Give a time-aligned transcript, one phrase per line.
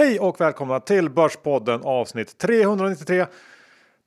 [0.00, 3.26] Hej och välkomna till Börspodden avsnitt 393.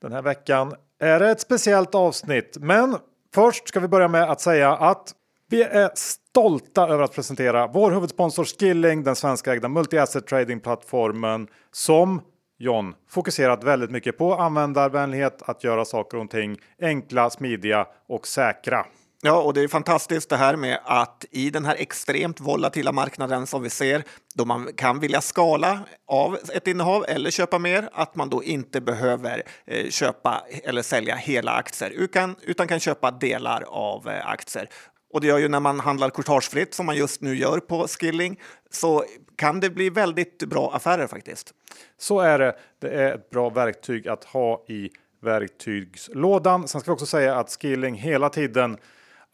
[0.01, 2.97] Den här veckan är det ett speciellt avsnitt, men
[3.33, 5.13] först ska vi börja med att säga att
[5.49, 12.21] vi är stolta över att presentera vår huvudsponsor Skilling, den svenska ägda multi-asset trading-plattformen som
[12.57, 18.85] John fokuserat väldigt mycket på användarvänlighet, att göra saker och ting enkla, smidiga och säkra.
[19.25, 23.47] Ja, och det är fantastiskt det här med att i den här extremt volatila marknaden
[23.47, 24.03] som vi ser,
[24.35, 28.81] då man kan vilja skala av ett innehav eller köpa mer, att man då inte
[28.81, 34.69] behöver eh, köpa eller sälja hela aktier utan, utan kan köpa delar av eh, aktier.
[35.13, 38.39] Och det gör ju när man handlar courtagefritt som man just nu gör på Skilling
[38.69, 39.05] så
[39.35, 41.53] kan det bli väldigt bra affärer faktiskt.
[41.97, 42.55] Så är det.
[42.81, 44.89] Det är ett bra verktyg att ha i
[45.21, 46.67] verktygslådan.
[46.67, 48.77] Sen ska vi också säga att Skilling hela tiden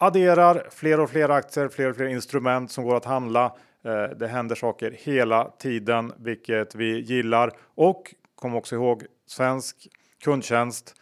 [0.00, 3.44] adderar fler och fler aktier, fler och fler instrument som går att handla.
[3.84, 7.52] Eh, det händer saker hela tiden, vilket vi gillar.
[7.74, 9.88] Och kom också ihåg svensk
[10.24, 10.94] kundtjänst.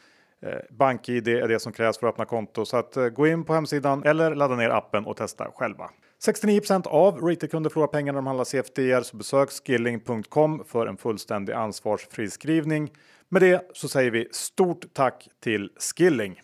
[0.43, 3.45] Eh, BankID är det som krävs för att öppna konto så att eh, gå in
[3.45, 5.91] på hemsidan eller ladda ner appen och testa själva.
[6.27, 11.53] 69% av retailkunder förlorar pengar när de handlar CFDR så besök skilling.com för en fullständig
[11.53, 12.93] ansvarsfri skrivning.
[13.29, 16.41] Med det så säger vi stort tack till Skilling.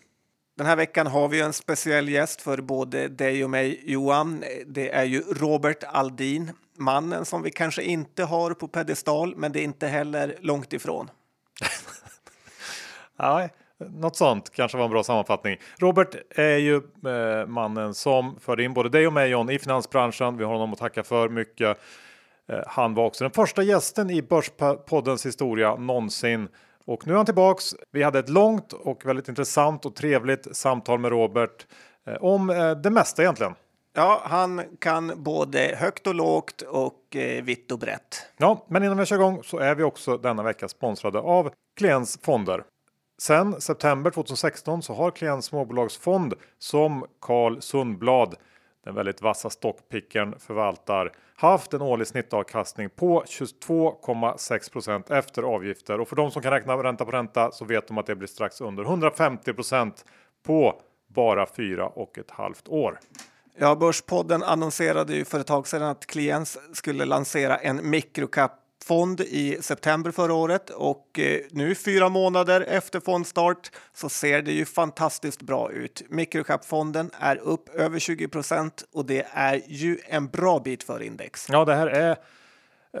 [0.57, 4.43] Den här veckan har vi en speciell gäst för både dig och mig, Johan.
[4.65, 9.59] Det är ju Robert Aldin, mannen som vi kanske inte har på pedestal, men det
[9.59, 11.09] är inte heller långt ifrån.
[13.19, 15.57] Nej, något sånt kanske var en bra sammanfattning.
[15.77, 20.37] Robert är ju eh, mannen som förde in både dig och mig John i finansbranschen.
[20.37, 21.77] Vi har honom att tacka för mycket.
[22.47, 26.47] Eh, han var också den första gästen i Börspoddens historia någonsin
[26.85, 27.75] och nu är han tillbaks.
[27.91, 31.67] Vi hade ett långt och väldigt intressant och trevligt samtal med Robert
[32.07, 33.55] eh, om eh, det mesta egentligen.
[33.93, 38.27] Ja, han kan både högt och lågt och eh, vitt och brett.
[38.37, 42.19] Ja, men innan vi kör igång så är vi också denna vecka sponsrade av Klients
[42.21, 42.63] fonder.
[43.17, 48.35] Sen september 2016 så har Klients småbolagsfond som Carl Sundblad
[48.85, 56.15] den väldigt vassa stockpickern förvaltar haft en årlig snittavkastning på 22,6% efter avgifter och för
[56.15, 58.83] de som kan räkna ränta på ränta så vet de att det blir strax under
[58.83, 59.91] 150%
[60.45, 62.99] på bara fyra och ett halvt år.
[63.57, 68.51] Ja, Börspodden annonserade ju för ett tag sedan att Kliens skulle lansera en microcap
[68.83, 74.51] fond i september förra året och eh, nu fyra månader efter fondstart så ser det
[74.51, 76.01] ju fantastiskt bra ut.
[76.09, 81.47] Microcap-fonden är upp över 20% och det är ju en bra bit för index.
[81.49, 82.17] Ja, det här är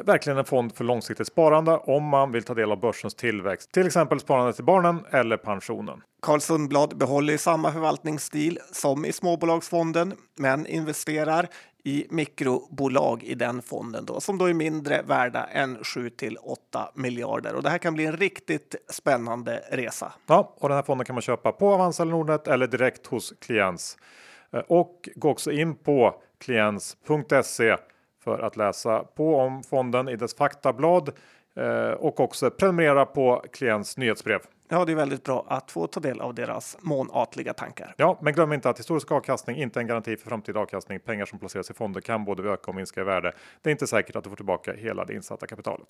[0.03, 3.87] verkligen en fond för långsiktigt sparande om man vill ta del av börsens tillväxt, till
[3.87, 6.01] exempel sparande till barnen eller pensionen.
[6.21, 11.49] Carl Sundblad behåller samma förvaltningsstil som i småbolagsfonden, men investerar
[11.85, 16.91] i mikrobolag i den fonden då, som då är mindre värda än 7 till 8
[16.93, 17.55] miljarder.
[17.55, 20.13] Och det här kan bli en riktigt spännande resa.
[20.27, 23.33] Ja, och den här fonden kan man köpa på Avanza eller Nordnet eller direkt hos
[23.39, 23.97] Kliens.
[24.51, 27.77] Eh, och gå också in på kliens.se
[28.23, 31.11] för att läsa på om fonden i dess faktablad
[31.55, 34.39] eh, och också prenumerera på Kliens nyhetsbrev.
[34.67, 37.93] Ja, det är väldigt bra att få ta del av deras månatliga tankar.
[37.97, 40.99] Ja, men glöm inte att historisk avkastning inte är en garanti för framtida avkastning.
[40.99, 43.33] Pengar som placeras i fonder kan både öka och minska i värde.
[43.61, 45.87] Det är inte säkert att du får tillbaka hela det insatta kapitalet.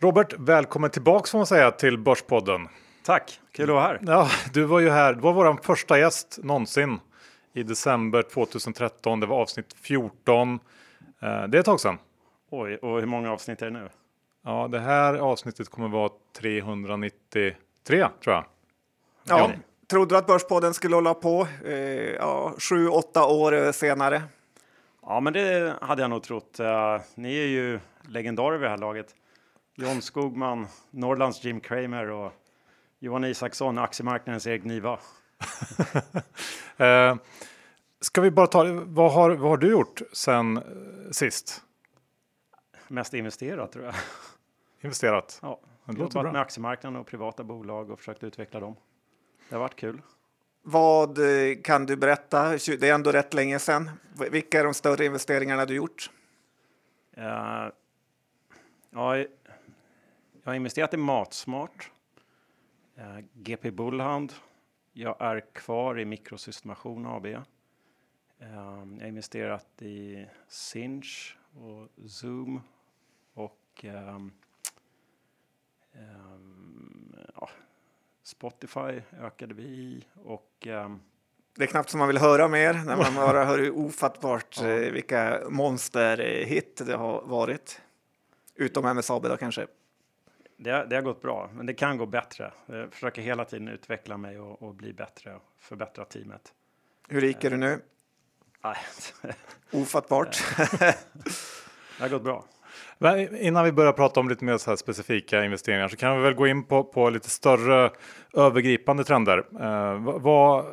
[0.00, 2.68] Robert, välkommen tillbaks får man säga till Börspodden.
[3.04, 3.98] Tack, kul att vara här.
[4.06, 5.14] Ja, du var ju här.
[5.14, 7.00] Du var vår första gäst någonsin
[7.52, 9.20] i december 2013.
[9.20, 10.52] Det var avsnitt 14.
[10.52, 10.58] Eh,
[11.20, 11.98] det är ett tag sedan.
[12.50, 13.88] Oj, och hur många avsnitt är det nu?
[14.48, 17.54] Ja, det här avsnittet kommer vara 393
[17.90, 18.44] tror jag.
[19.24, 19.50] Ja,
[19.86, 21.74] trodde du att Börspodden skulle hålla på eh,
[22.14, 24.22] ja, sju, åtta år senare?
[25.02, 26.60] Ja, men det hade jag nog trott.
[26.60, 29.14] Uh, ni är ju legendarer vid det här laget.
[29.76, 32.32] John Skogman, Norrlands Jim Kramer och
[32.98, 34.98] Johan Isaksson, aktiemarknadens Erik Niva.
[36.80, 37.16] uh,
[38.00, 40.62] ska vi bara ta, vad har, vad har du gjort sen uh,
[41.10, 41.62] sist?
[42.88, 43.94] Mest investerat tror jag.
[44.80, 45.38] Investerat?
[45.42, 46.32] Ja, jobbat bra.
[46.32, 48.76] med aktiemarknaden och privata bolag och försökt utveckla dem.
[49.48, 50.02] Det har varit kul.
[50.62, 52.48] Vad eh, kan du berätta?
[52.50, 53.90] Det är ändå rätt länge sedan.
[54.30, 56.10] Vilka är de större investeringarna du gjort?
[57.18, 57.24] Uh,
[58.90, 59.26] ja, jag
[60.44, 61.90] har investerat i Matsmart,
[62.98, 64.32] uh, GP Bullhand.
[64.92, 67.26] Jag är kvar i Mikrosystemation AB.
[67.26, 67.32] Uh,
[68.38, 72.60] jag har investerat i Sinch och Zoom
[73.34, 74.32] och um,
[77.34, 77.48] ja,
[78.22, 81.00] Spotify ökade vi i och um,
[81.56, 84.66] Det är knappt som man vill höra mer när man bara hör hur ofattbart eh,
[84.66, 87.80] vilka monsterhit det har varit.
[88.54, 89.66] Utom MSAB då kanske.
[90.56, 92.52] Det, det har gått bra, men det kan gå bättre.
[92.66, 96.52] Jag försöker hela tiden utveckla mig och, och bli bättre och förbättra teamet.
[97.08, 97.80] Hur rik är du nu?
[98.64, 98.76] Nej,
[99.70, 100.44] Ofattbart.
[100.78, 100.96] det
[101.98, 102.44] har gått bra.
[103.40, 106.34] Innan vi börjar prata om lite mer så här specifika investeringar så kan vi väl
[106.34, 107.90] gå in på, på lite större
[108.34, 109.44] övergripande trender.
[109.60, 110.64] Eh, vad,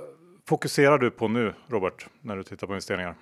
[0.46, 3.16] fokuserar du på nu, Robert, när du tittar på investeringar?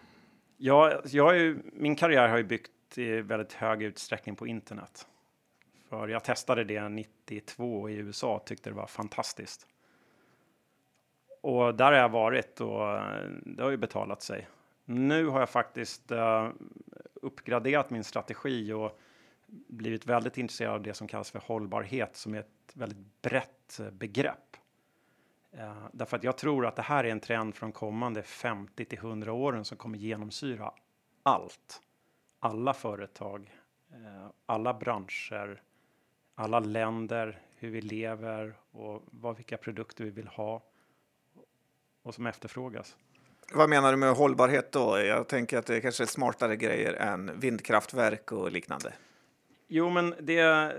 [0.57, 5.07] Ja, jag har ju, min karriär har ju byggt i väldigt hög utsträckning på internet.
[5.89, 9.67] För jag testade det 92 i USA och tyckte det var fantastiskt.
[11.41, 14.47] Och där har jag varit och eh, det har ju betalat sig.
[14.85, 16.49] Nu har jag faktiskt eh,
[17.23, 18.99] uppgraderat min strategi och
[19.67, 23.91] blivit väldigt intresserad av det som kallas för hållbarhet som är ett väldigt brett eh,
[23.91, 24.57] begrepp.
[25.51, 28.97] Eh, därför att jag tror att det här är en trend från kommande 50 till
[28.97, 30.73] 100 åren som kommer genomsyra
[31.23, 31.81] allt.
[32.39, 33.51] Alla företag,
[33.91, 35.61] eh, alla branscher,
[36.35, 40.63] alla länder, hur vi lever och vad, vilka produkter vi vill ha
[42.01, 42.97] och som efterfrågas.
[43.53, 44.99] Vad menar du med hållbarhet då?
[44.99, 48.93] Jag tänker att det är kanske är smartare grejer än vindkraftverk och liknande.
[49.67, 50.73] Jo, men det,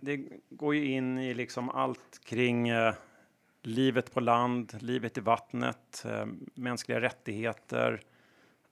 [0.00, 0.16] det
[0.50, 2.94] går ju in i liksom allt kring eh,
[3.62, 8.02] livet på land, livet i vattnet, eh, mänskliga rättigheter,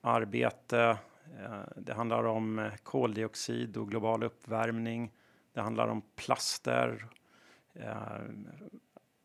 [0.00, 0.98] arbete.
[1.38, 5.12] Eh, det handlar om eh, koldioxid och global uppvärmning.
[5.52, 7.06] Det handlar om plaster,
[7.74, 8.20] eh,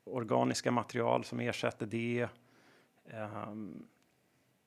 [0.04, 2.28] organiska material som ersätter det.
[3.48, 3.88] Um,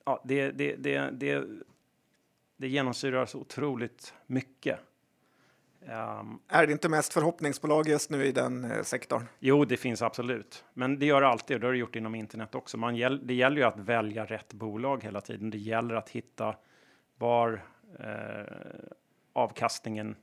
[0.05, 1.47] ja, det, det, det, det,
[2.57, 4.79] det genomsyrar så otroligt mycket.
[5.81, 9.23] Um, är det inte mest förhoppningsbolag just nu i den eh, sektorn?
[9.39, 12.15] Jo, det finns absolut, men det gör det alltid och det har det gjort inom
[12.15, 12.77] internet också.
[12.77, 15.49] Man det gäller ju att välja rätt bolag hela tiden.
[15.49, 16.55] Det gäller att hitta
[17.17, 17.63] var
[17.99, 18.45] eh,
[19.33, 20.15] avkastningen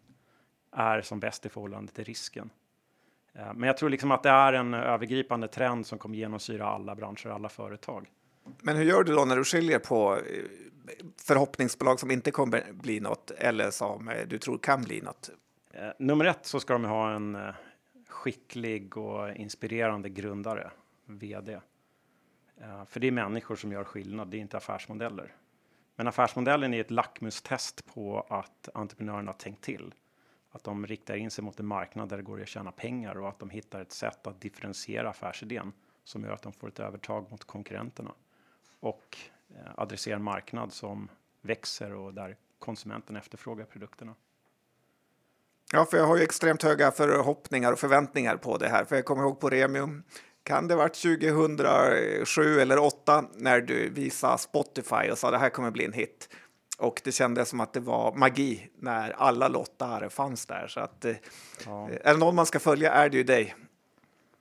[0.73, 2.51] är som bäst i förhållande till risken.
[3.33, 6.95] Eh, men jag tror liksom att det är en övergripande trend som kommer genomsyra alla
[6.95, 8.11] branscher, alla företag.
[8.63, 10.45] Men hur gör du då när du skiljer på eh,
[11.17, 15.31] förhoppningsbolag som inte kommer bli något eller som eh, du tror kan bli något?
[15.71, 17.39] Eh, nummer ett så ska de ha en
[18.09, 20.71] skicklig och inspirerande grundare,
[21.07, 21.61] vd.
[22.89, 25.35] För det är människor som gör skillnad, det är inte affärsmodeller.
[25.97, 29.95] Men affärsmodellen är ett lackmustest på att entreprenörerna har tänkt till
[30.51, 33.29] att de riktar in sig mot en marknad där det går att tjäna pengar och
[33.29, 35.73] att de hittar ett sätt att differentiera affärsidén
[36.05, 38.15] som gör att de får ett övertag mot konkurrenterna
[38.83, 39.19] och
[39.51, 41.09] eh, adressera en marknad som
[41.41, 44.15] växer och där konsumenten efterfrågar produkterna.
[45.73, 49.05] Ja, för jag har ju extremt höga förhoppningar och förväntningar på det här, för jag
[49.05, 50.03] kommer ihåg på Remium
[50.45, 55.71] kan det varit 2007 eller 2008 när du visade Spotify och sa det här kommer
[55.71, 56.29] bli en hit.
[56.79, 60.69] Och det kändes som att det var magi när alla lottar fanns där.
[60.69, 61.17] Så att, eh,
[61.67, 61.89] ja.
[61.91, 63.55] är det någon man ska följa är det ju dig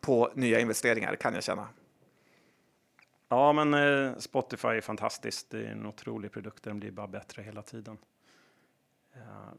[0.01, 1.67] på nya investeringar kan jag känna.
[3.31, 5.50] Ja, men eh, Spotify är fantastiskt.
[5.50, 6.63] Det är en otrolig produkt.
[6.63, 7.98] Den blir bara bättre hela tiden.
[9.16, 9.54] Uh,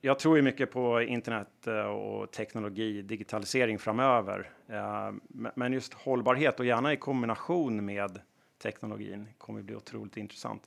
[0.00, 4.50] jag tror ju mycket på internet uh, och teknologi, digitalisering framöver.
[4.70, 5.12] Uh,
[5.54, 8.20] men just hållbarhet och gärna i kombination med
[8.58, 10.62] teknologin kommer bli otroligt intressant.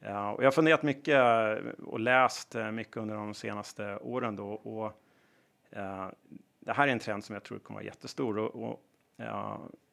[0.00, 1.22] Och jag har funderat mycket
[1.82, 5.02] och läst mycket under de senaste åren då och
[6.60, 8.82] det här är en trend som jag tror kommer vara jättestor och, och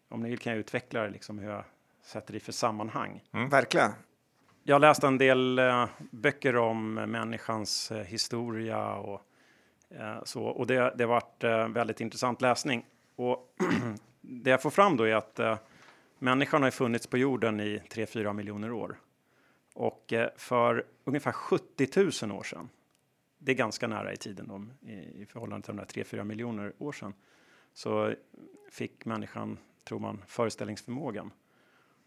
[0.09, 1.63] om ni vill kan jag utveckla det liksom hur jag
[2.01, 3.23] sätter det i för sammanhang.
[3.31, 3.91] Mm, verkligen.
[4.63, 9.21] Jag har läst en del uh, böcker om människans uh, historia och
[9.99, 12.85] uh, så och det, det varit väldigt intressant läsning.
[13.15, 13.55] Och
[14.21, 15.39] det jag får fram då är att
[16.19, 18.97] människan har funnits på jorden i 3-4 miljoner år.
[19.73, 22.69] Och eh, för ungefär 70 000 år sedan,
[23.37, 26.73] det är ganska nära i tiden då, i, i förhållande till de där 3-4 miljoner
[26.77, 27.13] år sedan,
[27.73, 28.13] så
[28.71, 29.57] fick människan,
[29.89, 31.31] tror man, föreställningsförmågan.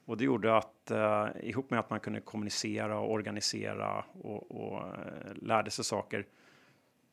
[0.04, 4.78] Och det gjorde att eh, ihop med att man kunde kommunicera och organisera och, och
[4.78, 6.26] eh, lärde sig saker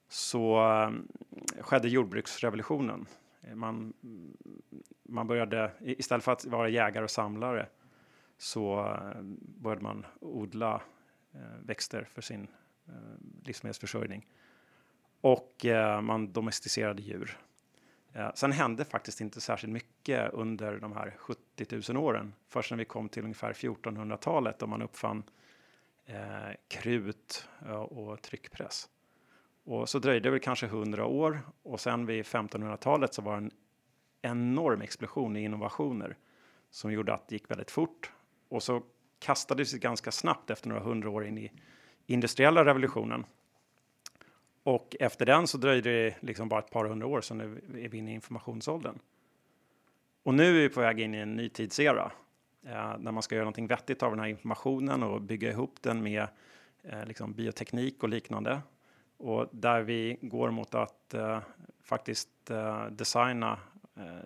[0.07, 0.91] så eh,
[1.61, 3.05] skedde jordbruksrevolutionen.
[3.53, 3.93] Man,
[5.03, 7.67] man började istället för att vara jägare och samlare
[8.37, 10.81] så eh, började man odla
[11.33, 12.47] eh, växter för sin
[12.87, 12.93] eh,
[13.43, 14.27] livsmedelsförsörjning.
[15.21, 17.37] Och eh, man domesticerade djur.
[18.19, 22.33] Eh, sen hände faktiskt inte särskilt mycket under de här 70 000 åren.
[22.49, 25.23] Först när vi kom till ungefär 1400-talet då man uppfann
[26.05, 28.89] eh, krut eh, och tryckpress.
[29.63, 33.37] Och så dröjde det väl kanske 100 år och sen vid 1500-talet så var det
[33.37, 33.51] en
[34.21, 36.17] enorm explosion i innovationer
[36.69, 38.11] som gjorde att det gick väldigt fort.
[38.49, 38.83] Och så
[39.19, 41.51] kastades det ganska snabbt efter några hundra år in i
[42.05, 43.25] industriella revolutionen.
[44.63, 47.89] Och efter den så dröjde det liksom bara ett par hundra år, så nu är
[47.89, 48.99] vi inne i informationsåldern.
[50.23, 52.11] Och nu är vi på väg in i en ny tidsera
[52.65, 56.03] eh, när man ska göra någonting vettigt av den här informationen och bygga ihop den
[56.03, 56.27] med
[56.83, 58.61] eh, liksom bioteknik och liknande.
[59.17, 61.39] Och där vi går mot att eh,
[61.83, 63.59] faktiskt eh, designa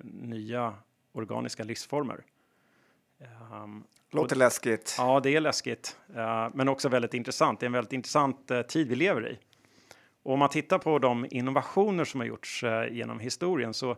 [0.03, 0.73] nya
[1.11, 2.23] organiska livsformer.
[3.51, 4.95] Um, Låter läskigt.
[4.97, 5.97] Ja, det är läskigt,
[6.53, 7.59] men också väldigt intressant.
[7.59, 9.37] Det är en väldigt intressant tid vi lever i.
[10.23, 13.97] Och om man tittar på de innovationer som har gjorts eh, genom historien så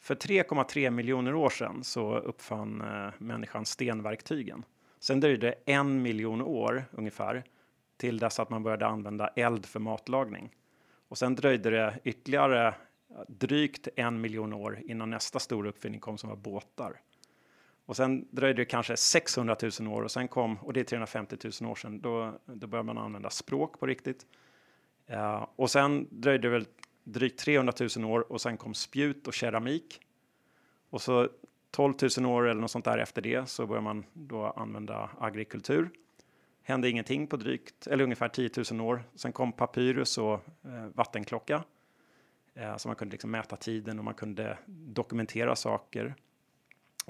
[0.00, 4.64] för 3,3 miljoner år sedan så uppfann eh, människan stenverktygen.
[5.00, 7.44] Sen dröjde det en miljon år ungefär
[7.96, 10.50] till dess att man började använda eld för matlagning.
[11.08, 12.74] Och sen dröjde det ytterligare
[13.28, 17.00] drygt en miljon år innan nästa stora uppfinning kom som var båtar.
[17.86, 21.36] Och sen dröjde det kanske 600 000 år och sen kom, och det är 350
[21.60, 24.26] 000 år sedan, då, då började man använda språk på riktigt.
[25.06, 26.66] Eh, och sen dröjde det väl
[27.04, 30.00] drygt 300 000 år och sen kom spjut och keramik.
[30.90, 31.28] Och så
[31.70, 35.90] 12 000 år eller något sånt där efter det så började man då använda agrikultur.
[36.62, 39.02] Hände ingenting på drygt, eller ungefär 10 000 år.
[39.14, 40.34] Sen kom papyrus och
[40.64, 41.64] eh, vattenklocka.
[42.54, 46.14] Eh, så man kunde liksom mäta tiden och man kunde dokumentera saker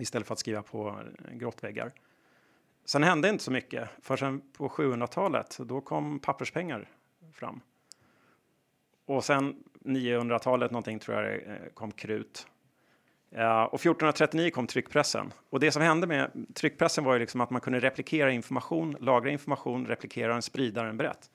[0.01, 1.93] istället för att skriva på eh, grottväggar.
[2.85, 5.59] Sen hände inte så mycket förrän på 700-talet.
[5.59, 6.89] Då kom papperspengar
[7.33, 7.61] fram.
[9.07, 12.47] Och sen 900-talet någonting tror jag det eh, kom krut.
[13.33, 15.33] Uh, och 1439 kom tryckpressen.
[15.51, 19.31] Och det som hände med tryckpressen var ju liksom att man kunde replikera information, lagra
[19.31, 21.31] information, replikera den, sprida den brett.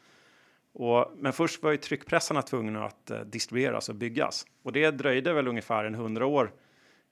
[0.74, 4.46] Och, men först var ju tryckpressarna tvungna att uh, distribueras och byggas.
[4.64, 6.52] Och det dröjde väl ungefär en hundra år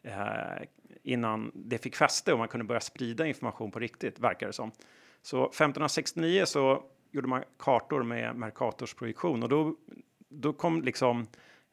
[0.05, 0.63] uh,
[1.03, 4.71] innan det fick fäste och man kunde börja sprida information på riktigt, verkar det som.
[5.21, 9.75] Så 1569 så gjorde man kartor med Mercators projektion och då,
[10.29, 11.27] då kom liksom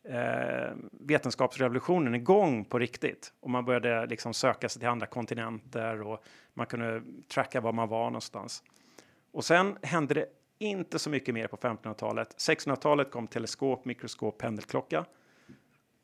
[0.04, 6.24] eh, vetenskapsrevolutionen igång på riktigt och man började liksom söka sig till andra kontinenter och
[6.54, 8.62] man kunde tracka var man var någonstans.
[9.32, 10.26] Och sen hände det
[10.58, 12.34] inte så mycket mer på 1500-talet.
[12.38, 15.04] 1600-talet kom teleskop, mikroskop, pendelklocka.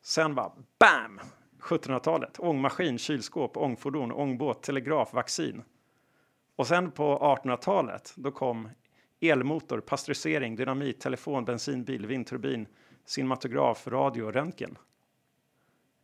[0.02, 1.20] Sen var BAM!
[1.60, 2.40] 1700-talet.
[2.40, 5.62] Ångmaskin, kylskåp, ångfordon, ångbåt, telegraf, vaccin.
[6.56, 8.68] Och sen på 1800-talet, då kom
[9.30, 12.66] elmotor, pastörisering, dynamit, telefon, bensinbil, vindturbin,
[13.04, 14.78] cinematograf, radio och röntgen.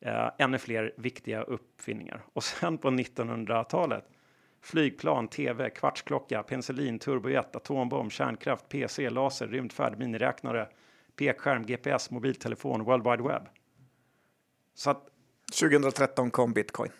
[0.00, 2.22] Eh, ännu fler viktiga uppfinningar.
[2.32, 4.04] Och sen på 1900-talet
[4.60, 10.68] flygplan, tv, kvartsklocka, penicillin, turbojet, atombomb, kärnkraft, PC, laser, rymdfärd, miniräknare,
[11.16, 13.42] pekskärm, GPS, mobiltelefon, World Wide Web.
[14.75, 15.08] Så att
[15.60, 16.90] 2013 kom bitcoin.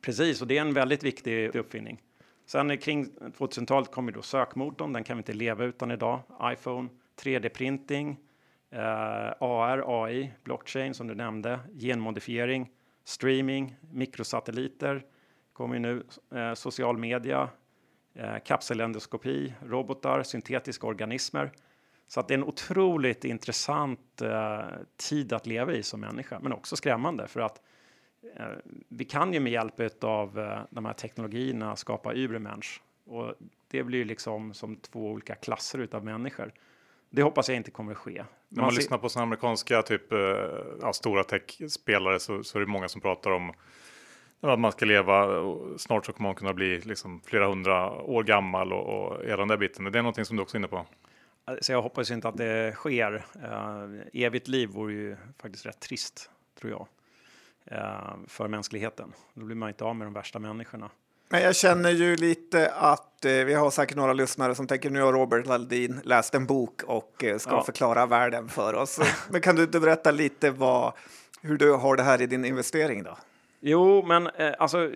[0.00, 2.02] Precis, och det är en väldigt viktig uppfinning.
[2.48, 6.20] Sen kring 2000-talet kommer då sökmotorn, den kan vi inte leva utan idag.
[6.42, 6.88] iPhone,
[7.22, 8.16] 3D-printing,
[8.70, 12.70] eh, AR, AI, blockchain som du nämnde, genmodifiering,
[13.04, 15.04] streaming, mikrosatelliter,
[15.52, 16.02] kommer nu
[16.34, 17.48] eh, social media,
[18.14, 21.52] eh, kapselendoskopi, robotar, syntetiska organismer.
[22.06, 24.60] Så att det är en otroligt intressant eh,
[25.08, 27.62] tid att leva i som människa, men också skrämmande för att
[28.88, 33.34] vi kan ju med hjälp av eh, de här teknologierna skapa Übermensch och
[33.70, 36.52] det blir liksom som två olika klasser av människor.
[37.10, 38.12] Det hoppas jag inte kommer att ske.
[38.12, 40.18] När man, man lyssnar på sådana amerikanska typ eh,
[40.80, 43.52] ja, stora techspelare så, så är det många som pratar om
[44.40, 48.24] att man ska leva och snart så kommer man kunna bli liksom flera hundra år
[48.24, 49.84] gammal och, och hela den där biten.
[49.84, 50.86] Det är någonting som du också är inne på.
[51.60, 53.24] Så jag hoppas inte att det sker.
[53.36, 56.86] Uh, evigt liv vore ju faktiskt rätt trist, tror jag,
[58.26, 59.12] för mänskligheten.
[59.34, 60.90] Då blir man inte av med de värsta människorna.
[61.28, 65.00] Men jag känner ju lite att eh, vi har säkert några lyssnare som tänker nu
[65.00, 67.64] har Robert Laldin läst en bok och eh, ska ja.
[67.64, 69.00] förklara världen för oss.
[69.30, 70.92] Men kan du inte berätta lite vad,
[71.42, 73.16] hur du har det här i din investering då?
[73.60, 74.90] Jo, men eh, alltså,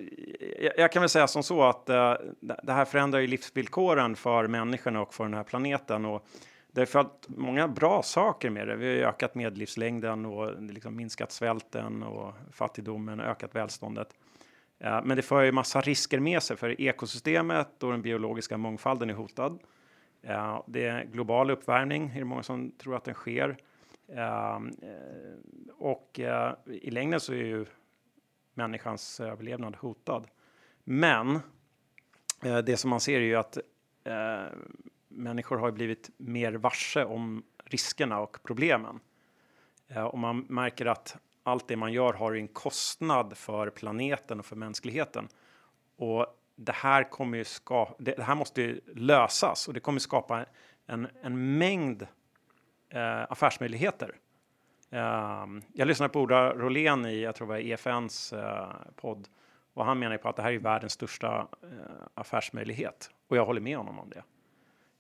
[0.61, 4.47] jag, jag, kan väl säga som så att eh, det här förändrar ju livsvillkoren för
[4.47, 6.05] människorna och för den här planeten.
[6.05, 6.27] Och
[6.73, 8.77] det har följt många bra saker med det.
[8.77, 14.15] Vi har ökat medellivslängden och liksom minskat svälten och fattigdomen, ökat välståndet.
[14.79, 19.11] Eh, men det för ju massa risker med sig för ekosystemet och den biologiska mångfalden
[19.11, 19.59] är hotad.
[20.23, 23.57] Eh, det är global uppvärmning, är det många som tror att den sker.
[24.09, 24.61] Eh,
[25.79, 26.21] och
[26.67, 27.67] i längden så är ju
[28.55, 30.27] människans överlevnad hotad.
[30.85, 31.41] Men
[32.65, 33.59] det som man ser är ju att
[35.15, 39.01] människor har blivit mer varse om riskerna och problemen.
[39.89, 44.47] Eh, och man märker att allt det man gör har en kostnad för planeten och
[44.47, 45.29] för mänskligheten.
[45.97, 46.27] Och
[46.57, 50.47] det här kommer ju ska, det här måste ju lösas och det kommer skapa
[50.87, 52.07] en, en mängd
[52.89, 54.17] eh, affärsmöjligheter.
[54.91, 59.29] Eh, jag lyssnade på Ola Rolén i, jag tror det var EFNs eh, podd
[59.75, 61.69] och han menar på att det här är världens största eh,
[62.15, 64.23] affärsmöjlighet och jag håller med honom om det.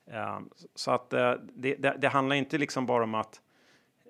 [0.06, 0.40] Eh,
[0.74, 3.40] så att eh, det, det, det, handlar inte liksom bara om att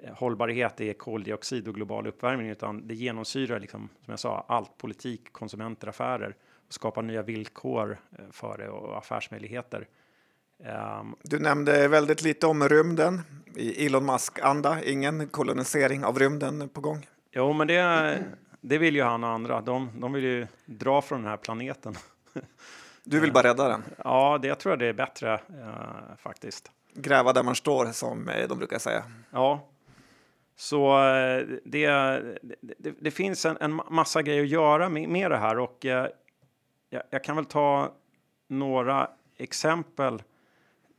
[0.03, 4.79] eh, hållbarhet är koldioxid och global uppvärmning, utan det genomsyrar liksom, som jag sa, allt
[4.79, 7.99] politik, konsumenter, affärer och skapar nya villkor
[8.31, 9.89] för det och affärsmöjligheter.
[11.01, 13.21] Um, du nämnde väldigt lite om rymden
[13.57, 14.85] i Elon Musk-anda.
[14.85, 17.07] Ingen kolonisering av rymden på gång.
[17.31, 18.25] Jo, men det,
[18.61, 19.61] det vill ju han och andra.
[19.61, 21.95] De, de vill ju dra från den här planeten.
[23.05, 23.83] Du vill bara rädda den?
[24.05, 26.71] Ja, det tror jag det är bättre uh, faktiskt.
[26.95, 29.03] Gräva där man står, som eh, de brukar säga.
[29.31, 29.69] Ja,
[30.57, 31.87] så uh, det,
[32.79, 35.91] det, det, finns en, en, massa grejer att göra med, med det här och uh,
[36.91, 37.93] jag, jag, kan väl ta
[38.49, 40.23] några exempel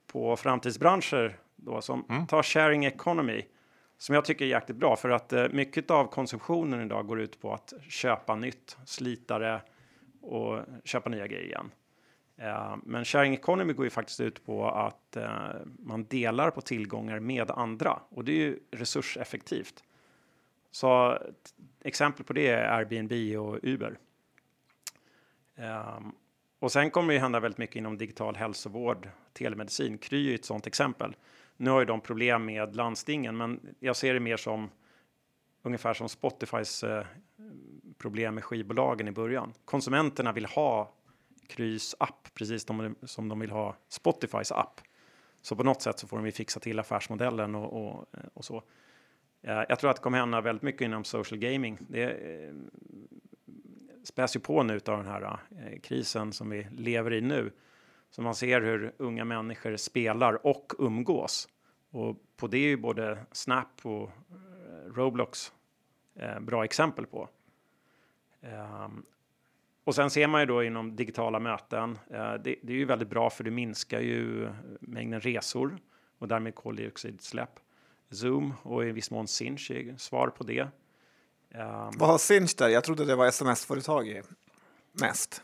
[0.08, 2.28] på framtidsbranscher då som mm.
[2.28, 3.46] tar sharing economy
[3.98, 7.54] som jag tycker är jäkligt bra för att mycket av konsumtionen idag går ut på
[7.54, 9.62] att köpa nytt, slita det
[10.22, 11.72] och köpa nya grejer igen.
[12.44, 17.20] Eh, men sharing economy går ju faktiskt ut på att eh, man delar på tillgångar
[17.20, 19.84] med andra och det är ju resurseffektivt.
[20.72, 21.18] Så
[21.84, 23.98] exempel på det är Airbnb och Uber.
[25.56, 26.16] Um,
[26.60, 29.98] och sen kommer det ju hända väldigt mycket inom digital hälsovård, telemedicin.
[29.98, 31.16] Kry är ett sådant exempel.
[31.58, 34.70] Nu har ju de problem med landstingen, men jag ser det mer som
[35.62, 37.06] ungefär som Spotifys eh,
[37.98, 39.54] problem med skivbolagen i början.
[39.66, 40.94] Konsumenterna vill ha
[41.48, 42.66] Krys app, precis
[43.04, 44.82] som de vill ha Spotifys app.
[45.42, 48.64] Så på något sätt så får de ju fixa till affärsmodellen och, och, och så.
[49.42, 51.78] Eh, jag tror att det kommer hända väldigt mycket inom social gaming.
[51.80, 52.54] Det eh,
[54.04, 57.52] späs ju på nu av den här eh, krisen som vi lever i nu.
[58.10, 61.50] Så man ser hur unga människor spelar och umgås.
[61.90, 64.10] Och på det är ju både Snap och
[64.96, 65.54] Roblox
[66.42, 67.30] bra exempel på.
[68.42, 69.04] Ehm,
[69.84, 73.10] och sen ser man ju då inom digitala möten, eh, det, det, är ju väldigt
[73.10, 75.78] bra för det minskar ju mängden resor
[76.20, 77.60] och därmed koldioxidutsläpp.
[78.10, 80.62] Zoom och i viss mån Sinch är svar på det.
[80.62, 82.70] Um, Vad har Sinch där?
[82.70, 84.22] Jag trodde det var sms-företag
[84.92, 85.44] mest.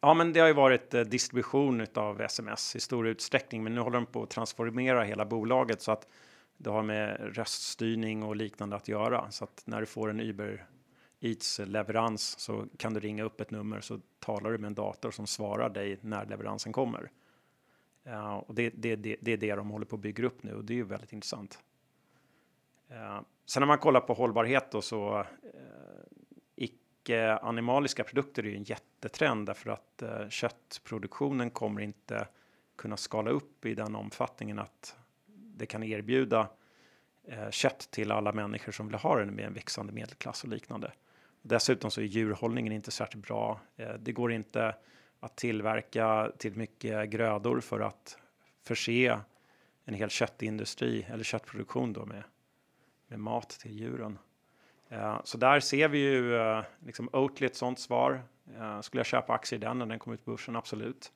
[0.00, 3.80] Ja, men det har ju varit eh, distribution av sms i stor utsträckning, men nu
[3.80, 6.08] håller de på att transformera hela bolaget så att
[6.56, 9.30] det har med röststyrning och liknande att göra.
[9.30, 10.66] Så att när du får en Uber
[11.20, 15.10] Eats leverans så kan du ringa upp ett nummer så talar du med en dator
[15.10, 17.10] som svarar dig när leveransen kommer.
[18.06, 20.54] Uh, och det, det, det, det, är det de håller på att bygga upp nu
[20.54, 21.58] och det är ju väldigt intressant.
[22.90, 25.24] Uh, sen när man kollar på hållbarhet då så eh, uh,
[26.56, 32.28] icke animaliska produkter är ju en jättetrend därför att uh, köttproduktionen kommer inte
[32.76, 36.48] kunna skala upp i den omfattningen att det kan erbjuda
[37.50, 40.92] kött till alla människor som vill ha det med en växande medelklass och liknande.
[41.48, 43.60] Dessutom så är djurhållningen inte särskilt bra.
[43.76, 44.74] Eh, det går inte
[45.20, 48.18] att tillverka till mycket grödor för att
[48.62, 49.18] förse
[49.84, 52.22] en hel köttindustri eller köttproduktion då med,
[53.06, 54.18] med mat till djuren.
[54.88, 58.22] Eh, så där ser vi ju eh, liksom Oatly ett sånt svar.
[58.56, 60.56] Eh, skulle jag köpa aktier i den när den kom ut på börsen?
[60.56, 61.12] Absolut.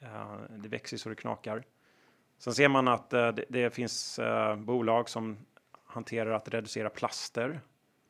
[0.00, 1.64] Eh, det växer så det knakar.
[2.38, 4.20] Sen ser man att det, det finns
[4.56, 5.36] bolag som
[5.84, 7.60] hanterar att reducera plaster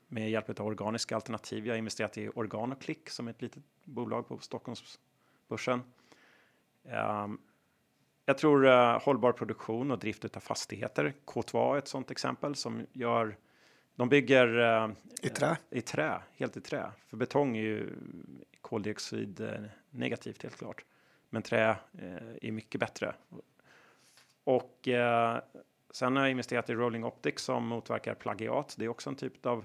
[0.08, 1.66] med hjälp av organiska alternativ.
[1.66, 5.82] Jag har investerat i Organoclick som är ett litet bolag på Stockholmsbörsen.
[6.82, 7.40] Um,
[8.26, 11.14] jag tror uh, hållbar produktion och drift av fastigheter.
[11.26, 13.36] K2 är ett sådant exempel som gör
[13.96, 14.90] de bygger uh,
[15.22, 15.56] i trä.
[15.70, 16.90] I trä, helt i trä.
[17.06, 17.90] För betong är ju
[18.60, 19.48] koldioxid uh,
[19.90, 20.84] negativt helt klart.
[21.30, 21.76] Men trä
[22.42, 23.14] är mycket bättre.
[24.44, 24.88] Och
[25.90, 28.74] sen har jag investerat i Rolling Optics som motverkar plagiat.
[28.78, 29.64] Det är också en typ av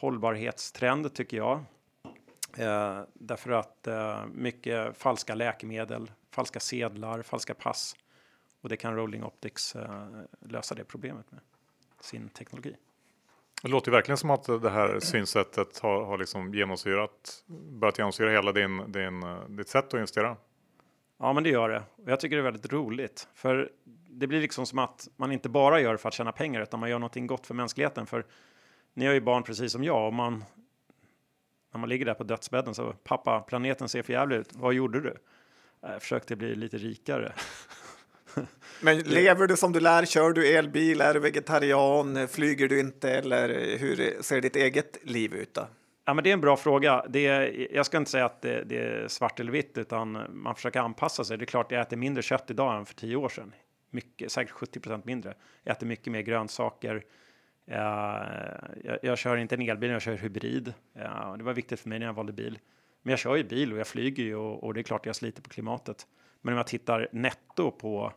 [0.00, 1.64] hållbarhetstrend tycker jag.
[2.58, 7.96] Eh, därför att eh, mycket falska läkemedel, falska sedlar, falska pass.
[8.60, 10.08] Och det kan Rolling Optics eh,
[10.40, 11.40] lösa det problemet med
[12.00, 12.76] sin teknologi.
[13.62, 18.52] Det låter verkligen som att det här synsättet har, har liksom genomsyrat, börjat genomsyra hela
[18.52, 20.36] din, din, ditt sätt att investera.
[21.18, 21.82] Ja, men det gör det.
[21.96, 23.28] Och jag tycker det är väldigt roligt.
[23.34, 23.70] För
[24.08, 26.80] det blir liksom som att man inte bara gör det för att tjäna pengar, utan
[26.80, 28.06] man gör någonting gott för mänskligheten.
[28.06, 28.26] För
[28.94, 30.44] ni har ju barn precis som jag och man
[31.72, 34.48] när man ligger där på dödsbädden så pappa, planeten ser för jävligt ut.
[34.52, 35.16] Vad gjorde du?
[35.80, 37.32] Jag försökte bli lite rikare.
[38.80, 40.04] Men lever du som du lär?
[40.04, 41.00] Kör du elbil?
[41.00, 42.28] Är du vegetarian?
[42.28, 43.10] Flyger du inte?
[43.10, 45.54] Eller hur ser ditt eget liv ut?
[45.54, 45.66] Då?
[46.04, 47.04] Ja, men det är en bra fråga.
[47.08, 50.54] Det är, jag ska inte säga att det, det, är svart eller vitt, utan man
[50.54, 51.38] försöker anpassa sig.
[51.38, 53.54] Det är klart, jag äter mindre kött idag än för tio år sedan.
[53.90, 55.34] Mycket, säkert 70% mindre.
[55.62, 57.04] Jag äter mycket mer grönsaker.
[57.70, 57.78] Eh,
[58.84, 60.74] jag, jag, kör inte en elbil, jag kör hybrid.
[60.94, 62.58] Eh, det var viktigt för mig när jag valde bil.
[63.02, 65.16] Men jag kör ju bil och jag flyger ju och, och det är klart jag
[65.16, 66.06] sliter på klimatet.
[66.40, 68.12] Men om jag tittar netto på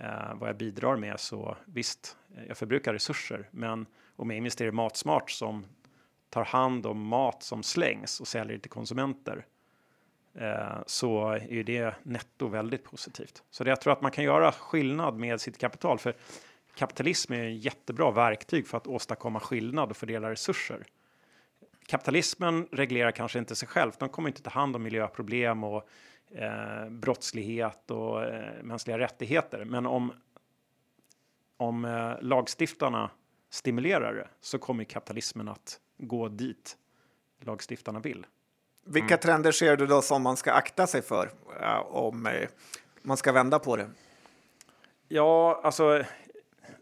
[0.00, 3.48] eh, vad jag bidrar med så visst, eh, jag förbrukar resurser.
[3.50, 5.64] Men om jag investerar i Matsmart som
[6.30, 9.46] tar hand om mat som slängs och säljer till konsumenter
[10.34, 13.42] eh, så är ju det netto väldigt positivt.
[13.50, 15.98] Så det, jag tror att man kan göra skillnad med sitt kapital.
[15.98, 16.14] För
[16.74, 20.84] kapitalism är ett jättebra verktyg för att åstadkomma skillnad och fördela resurser.
[21.86, 23.92] Kapitalismen reglerar kanske inte sig själv.
[23.98, 25.88] De kommer inte ta hand om miljöproblem och
[26.30, 29.64] eh, brottslighet och eh, mänskliga rättigheter.
[29.64, 30.12] Men om,
[31.56, 33.10] om eh, lagstiftarna
[33.50, 36.76] stimulerar det så kommer kapitalismen att gå dit
[37.40, 38.26] lagstiftarna vill.
[38.84, 39.20] Vilka mm.
[39.20, 41.30] trender ser du då som man ska akta sig för
[41.90, 42.48] om eh,
[43.02, 43.90] man ska vända på det?
[45.08, 46.04] Ja, alltså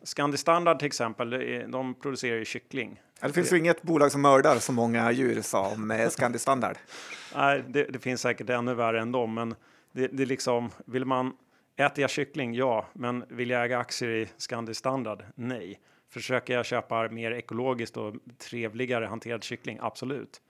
[0.02, 1.30] Scandi Standard till exempel,
[1.68, 3.00] de producerar ju kyckling.
[3.20, 6.76] Det finns ju inget bolag som mördar så många djur som eh, Scandi Standard.
[7.34, 9.54] Nej, det, det, finns säkert ännu värre än dem, men
[9.92, 11.32] det, det liksom, vill man
[11.76, 12.54] jag kyckling?
[12.54, 15.24] Ja, men vill jag äga aktier i Scandi Standard?
[15.34, 15.80] Nej.
[16.08, 19.78] Försöker jag köpa mer ekologiskt och trevligare hanterad kyckling?
[19.80, 20.40] Absolut.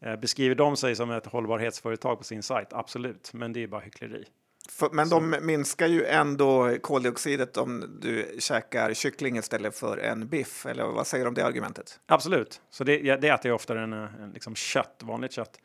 [0.00, 2.72] Eh, beskriver de sig som ett hållbarhetsföretag på sin sajt?
[2.72, 4.24] Absolut, men det är bara hyckleri.
[4.72, 5.20] För, men så.
[5.20, 11.06] de minskar ju ändå koldioxidet om du käkar kyckling istället för en biff, eller vad
[11.06, 12.00] säger du om det argumentet?
[12.06, 15.60] Absolut, så det, det äter jag oftare än, än liksom kött, vanligt kött.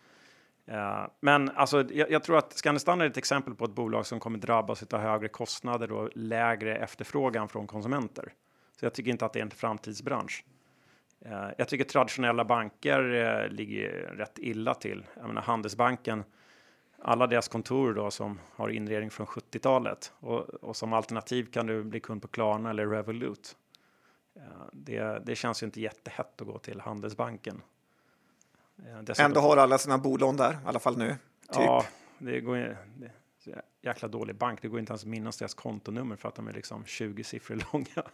[0.71, 4.19] Uh, men alltså, jag, jag, tror att Scandistan är ett exempel på ett bolag som
[4.19, 8.33] kommer drabbas av högre kostnader och lägre efterfrågan från konsumenter.
[8.79, 10.43] Så jag tycker inte att det är en framtidsbransch.
[11.25, 15.05] Uh, jag tycker traditionella banker uh, ligger rätt illa till.
[15.15, 16.23] Jag menar, Handelsbanken
[17.03, 21.83] alla deras kontor då som har inredning från 70-talet och, och, som alternativ kan du
[21.83, 23.57] bli kund på Klarna eller Revolut.
[24.71, 27.61] Det, det känns ju inte jättehett att gå till Handelsbanken.
[28.75, 31.09] Dessutom, Ändå har alla sina bolån där, i alla fall nu.
[31.09, 31.17] Typ.
[31.49, 31.85] Ja,
[32.17, 32.75] det går ju.
[33.81, 34.61] jäkla dålig bank.
[34.61, 37.63] Det går inte ens att minnas deras kontonummer för att de är liksom 20 siffror
[37.73, 38.07] långa.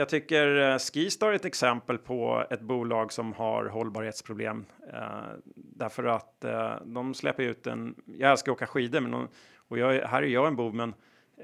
[0.00, 4.66] Jag tycker eh, Skistar är ett exempel på ett bolag som har hållbarhetsproblem.
[4.92, 5.00] Eh,
[5.54, 9.78] därför att eh, de släpper ut en, jag älskar att åka skidor, men de, och
[9.78, 10.94] jag, här är jag en bov, men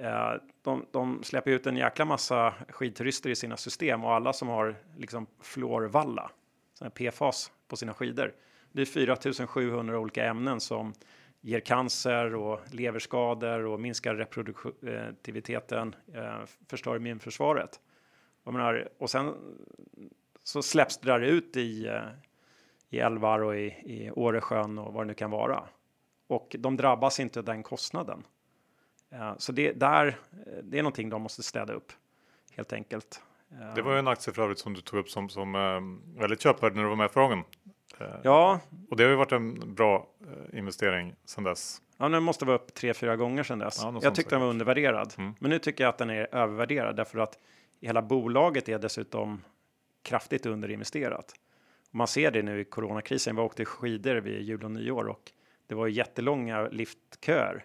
[0.01, 4.49] eh, de, de, släpper ut en jäkla massa skidturister i sina system och alla som
[4.49, 6.31] har liksom fluorvalla,
[6.95, 8.33] PFAS på sina skidor.
[8.73, 10.93] Det är 4700 olika ämnen som
[11.41, 16.41] ger cancer och leverskador och minskar reproduktiviteten, eh, eh,
[16.71, 17.81] förstör immunförsvaret.
[18.47, 19.35] Jag menar, och sen
[20.43, 22.03] så släpps det där ut i, eh,
[22.91, 25.63] i älvar och i, i Åresjön och vad det nu kan vara.
[26.27, 28.23] Och de drabbas inte av den kostnaden.
[29.13, 31.93] Uh, så det, där, eh, det är någonting de måste städa upp
[32.51, 33.23] helt enkelt.
[33.75, 35.53] Det var ju en aktie för övrigt som du tog upp som, som
[36.17, 37.45] väldigt köpvärd när du var med för gången.
[38.23, 38.61] Ja.
[38.91, 40.07] Och det har ju varit en bra
[40.53, 41.83] investering sedan dess.
[41.99, 43.81] Ja, den måste vara upp tre, fyra gånger sedan dess.
[43.83, 45.35] Ja, jag tyckte den var undervärderad, mm.
[45.39, 47.39] men nu tycker jag att den är övervärderad därför att
[47.81, 49.43] hela bolaget är dessutom
[50.03, 51.35] kraftigt underinvesterat.
[51.91, 53.37] Man ser det nu i coronakrisen.
[53.37, 55.33] Vi åkte skidor vid jul och nyår och
[55.67, 57.65] det var jättelånga liftköer.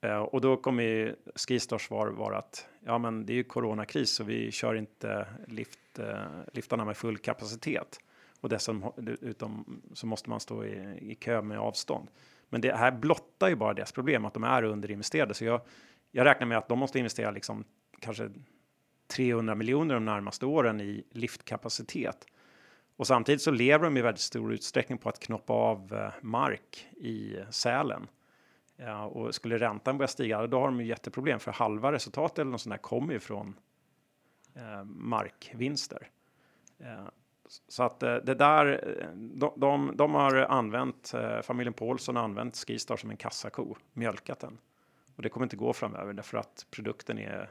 [0.00, 4.10] Eh, och då kommer ju Skistars svar vara att ja, men det är ju coronakris
[4.10, 7.98] så vi kör inte lift, eh, liftarna med full kapacitet.
[8.40, 12.08] Och dessutom så måste man stå i, i kö med avstånd.
[12.48, 15.34] Men det här blottar ju bara deras problem att de är underinvesterade.
[15.34, 15.60] Så jag,
[16.10, 17.64] jag räknar med att de måste investera liksom
[18.00, 18.30] kanske
[19.06, 22.26] 300 miljoner de närmaste åren i liftkapacitet.
[22.96, 26.88] Och samtidigt så lever de i väldigt stor utsträckning på att knoppa av eh, mark
[26.96, 28.06] i Sälen.
[28.76, 32.50] Ja, och skulle räntan börja stiga, då har de ju jätteproblem för halva resultatet eller
[32.50, 33.58] något sånt där kommer ju från
[34.54, 36.08] eh, markvinster.
[36.78, 37.08] Eh,
[37.68, 42.22] så att eh, det där, eh, de, de, de har använt, eh, familjen Paulsson har
[42.24, 44.58] använt Skistar som en kassako, mjölkat den.
[45.16, 47.50] Och det kommer inte gå framöver därför att produkten är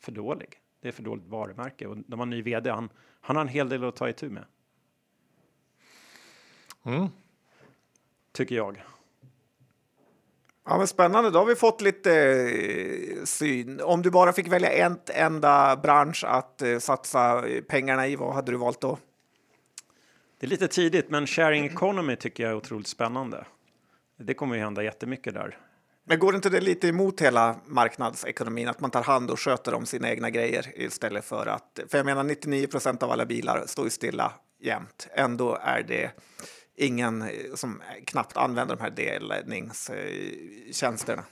[0.00, 0.61] för dålig.
[0.82, 2.70] Det är för dåligt varumärke och de har en ny vd.
[2.70, 2.88] Han,
[3.20, 4.44] han har en hel del att ta itu med.
[6.82, 7.08] Mm.
[8.32, 8.84] Tycker jag.
[10.64, 11.30] Ja, men spännande.
[11.30, 13.80] Då har vi fått lite eh, syn.
[13.80, 18.52] Om du bara fick välja en enda bransch att eh, satsa pengarna i, vad hade
[18.52, 18.98] du valt då?
[20.38, 23.44] Det är lite tidigt, men sharing economy tycker jag är otroligt spännande.
[24.16, 25.58] Det kommer ju hända jättemycket där.
[26.04, 29.86] Men går inte det lite emot hela marknadsekonomin att man tar hand och sköter om
[29.86, 33.84] sina egna grejer istället för att, för jag menar 99 procent av alla bilar står
[33.84, 35.08] ju stilla jämt.
[35.14, 36.10] Ändå är det
[36.76, 41.24] ingen eh, som knappt använder de här delningstjänsterna.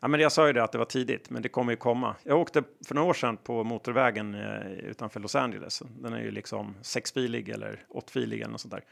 [0.00, 2.14] Ja, men jag sa ju det att det var tidigt, men det kommer ju komma.
[2.22, 5.82] Jag åkte för några år sedan på motorvägen eh, utanför Los Angeles.
[5.98, 8.84] Den är ju liksom sexfilig eller åttfilig eller något sånt där.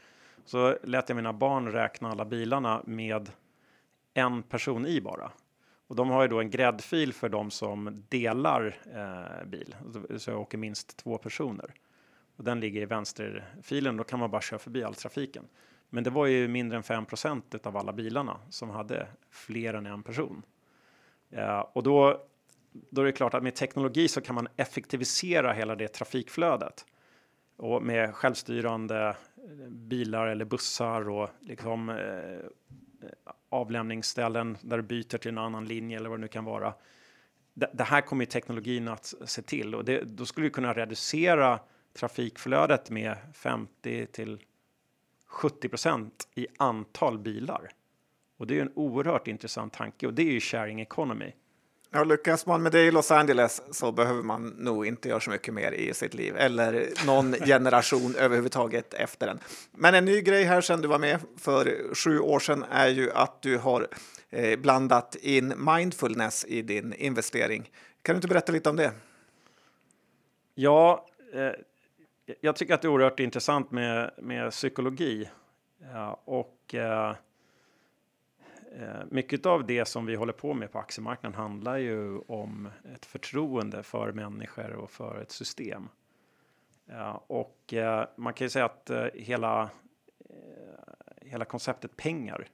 [0.45, 3.29] Så lät jag mina barn räkna alla bilarna med
[4.17, 5.31] en person i bara.
[5.87, 9.75] Och de har ju då en gräddfil för de som delar eh, bil,
[10.17, 11.73] så jag åker minst två personer.
[12.35, 15.47] Och den ligger i vänsterfilen, då kan man bara köra förbi all trafiken.
[15.89, 20.03] Men det var ju mindre än 5% av alla bilarna som hade fler än en
[20.03, 20.41] person.
[21.29, 22.25] Eh, och då,
[22.71, 26.85] då är det klart att med teknologi så kan man effektivisera hela det trafikflödet.
[27.57, 32.49] Och med självstyrande eh, bilar eller bussar och liksom eh,
[33.55, 36.73] avlämningsställen där du byter till en annan linje eller vad det nu kan vara.
[37.53, 41.59] Det, det här kommer teknologin att se till och det, då skulle vi kunna reducera
[41.93, 44.39] trafikflödet med 50 till
[45.29, 47.71] 70% i antal bilar.
[48.37, 51.31] Och det är ju en oerhört intressant tanke och det är ju sharing economy.
[51.95, 55.29] Ja, lyckas man med det i Los Angeles så behöver man nog inte göra så
[55.29, 59.39] mycket mer i sitt liv eller någon generation överhuvudtaget efter den.
[59.71, 63.11] Men en ny grej här sedan du var med för sju år sedan är ju
[63.11, 63.87] att du har
[64.29, 67.71] eh, blandat in mindfulness i din investering.
[68.01, 68.91] Kan du inte berätta lite om det?
[70.55, 71.51] Ja, eh,
[72.41, 75.29] jag tycker att det är oerhört intressant med, med psykologi
[75.93, 77.15] ja, och eh,
[78.79, 83.05] Eh, mycket av det som vi håller på med på aktiemarknaden handlar ju om ett
[83.05, 85.89] förtroende för människor och för ett system.
[86.87, 89.69] Eh, och eh, man kan ju säga att eh, hela,
[90.19, 92.47] eh, hela konceptet pengar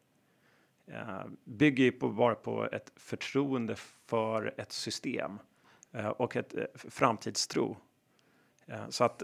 [1.44, 5.40] bygger ju på, bara på ett förtroende för ett system
[6.18, 7.78] och ett framtidstro.
[8.90, 9.24] Så att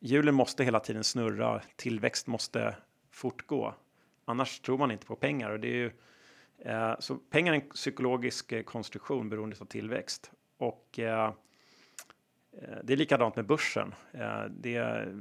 [0.00, 2.76] hjulen måste hela tiden snurra, tillväxt måste
[3.10, 3.74] fortgå.
[4.24, 5.92] Annars tror man inte på pengar och det är ju
[6.64, 10.32] Eh, så pengar är en psykologisk eh, konstruktion beroende av tillväxt.
[10.56, 11.32] Och eh,
[12.52, 13.94] eh, det är likadant med börsen.
[14.12, 15.20] Eh, det är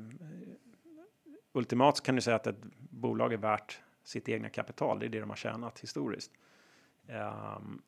[1.53, 4.99] ultimat kan du säga att ett bolag är värt sitt egna kapital.
[4.99, 6.31] Det är det de har tjänat historiskt.
[7.07, 7.81] Ehm,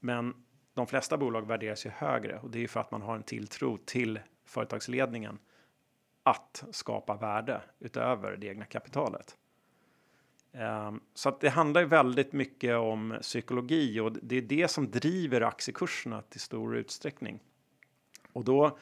[0.00, 0.34] men
[0.74, 3.22] de flesta bolag värderas ju högre och det är ju för att man har en
[3.22, 5.38] tilltro till företagsledningen
[6.22, 9.36] att skapa värde utöver det egna kapitalet.
[10.52, 14.90] Ehm, så att det handlar ju väldigt mycket om psykologi och det är det som
[14.90, 17.40] driver aktiekurserna till stor utsträckning.
[18.32, 18.78] Och då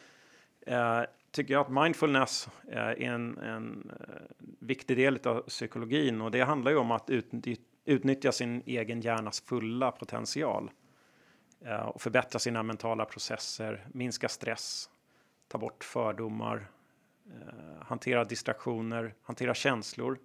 [0.66, 6.30] eh, tycker jag att mindfulness eh, är en, en eh, viktig del av psykologin och
[6.30, 10.70] det handlar ju om att utnyttja, utnyttja sin egen hjärnas fulla potential
[11.84, 14.90] och förbättra sina mentala processer, minska stress,
[15.48, 16.70] ta bort fördomar,
[17.80, 20.18] hantera distraktioner, hantera känslor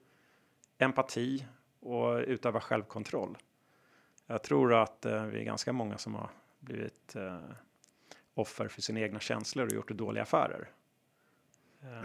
[0.78, 1.46] empati
[1.80, 3.38] och utöva självkontroll.
[4.28, 7.40] Jag tror att eh, vi är ganska många som har blivit eh,
[8.34, 10.70] offer för sina egna känslor och gjort dåliga affärer.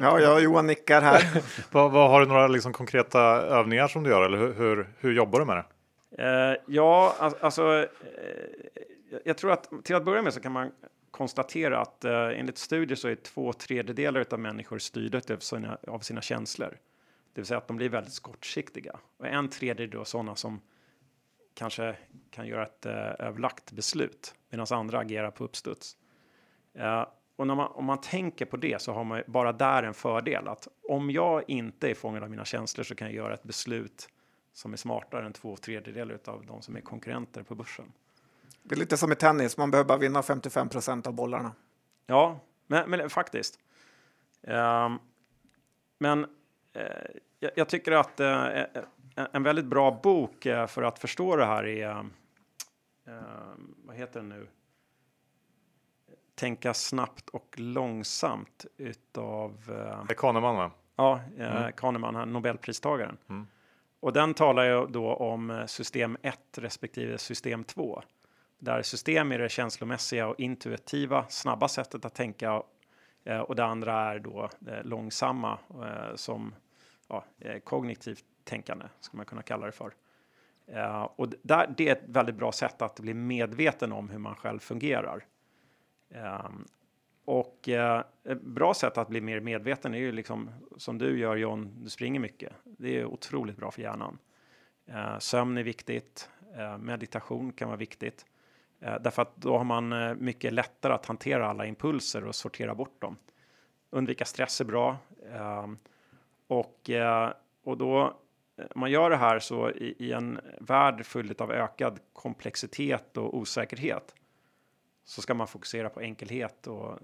[0.01, 1.23] Ja, jag och Johan nickar här.
[1.71, 5.13] vad, vad, har du några liksom, konkreta övningar som du gör eller hur, hur, hur
[5.13, 5.65] jobbar du med det?
[6.19, 7.87] Eh, ja, alltså, eh,
[9.25, 10.73] jag tror att till att börja med så kan man
[11.11, 15.99] konstatera att eh, enligt studier så är två tredjedelar av människor styrda av sina, av
[15.99, 16.77] sina känslor.
[17.33, 18.99] Det vill säga att de blir väldigt kortsiktiga.
[19.17, 20.61] Och en tredjedel då sådana som
[21.55, 21.97] kanske
[22.31, 25.97] kan göra ett eh, överlagt beslut medan andra agerar på uppstuds.
[26.75, 30.49] Eh, och man, om man tänker på det så har man bara där en fördel
[30.49, 34.09] att om jag inte är fångad av mina känslor så kan jag göra ett beslut
[34.53, 37.93] som är smartare än två tredjedelar av de som är konkurrenter på börsen.
[38.63, 41.53] Det är lite som i tennis, man behöver bara vinna 55 procent av bollarna.
[42.07, 43.59] Ja, men, men faktiskt.
[44.43, 44.99] Um,
[45.99, 46.27] men
[47.39, 48.67] jag, jag, tycker att eh, eh,
[49.15, 52.07] en väldigt bra bok för att förstå det här är,
[53.85, 54.47] vad heter den nu?
[56.35, 59.63] Tänka snabbt och långsamt utav...
[60.09, 60.71] Det är Kahneman va?
[60.97, 61.73] Ja, mm.
[61.73, 63.17] Kahneman, Nobelpristagaren.
[63.29, 63.47] Mm.
[64.01, 68.03] Och den talar ju då om system 1 respektive system 2.
[68.59, 72.80] Där system är det känslomässiga och intuitiva, snabba sättet att tänka Eh,
[73.25, 76.55] Eh, och det andra är då eh, långsamma eh, som
[77.09, 79.95] ja, eh, kognitivt tänkande, skulle man kunna kalla det för.
[80.67, 84.35] Eh, och där, det är ett väldigt bra sätt att bli medveten om hur man
[84.35, 85.25] själv fungerar.
[86.11, 86.67] Ehm,
[87.25, 87.69] och
[88.25, 91.91] ett bra sätt att bli mer medveten är ju liksom som du gör John, du
[91.91, 92.53] springer mycket.
[92.65, 94.19] Det är otroligt bra för hjärnan.
[95.19, 96.31] sömn är viktigt.
[96.57, 98.27] Eh, meditation kan vara viktigt.
[98.81, 102.75] Eh, därför att då har man eh, mycket lättare att hantera alla impulser och sortera
[102.75, 103.17] bort dem.
[103.91, 104.97] Undvika stress är bra.
[105.33, 105.79] Ehm,
[106.47, 107.33] och, eh,
[107.65, 108.17] och då,
[108.75, 114.15] man gör det här så i, i en värld full av ökad komplexitet och osäkerhet
[115.05, 116.99] så ska man fokusera på enkelhet och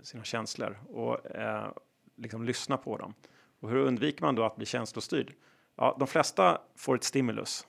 [0.00, 1.68] sina känslor och eh,
[2.16, 3.14] liksom lyssna på dem.
[3.60, 5.34] Och hur undviker man då att bli känslostyrd?
[5.76, 7.66] Ja, de flesta får ett stimulus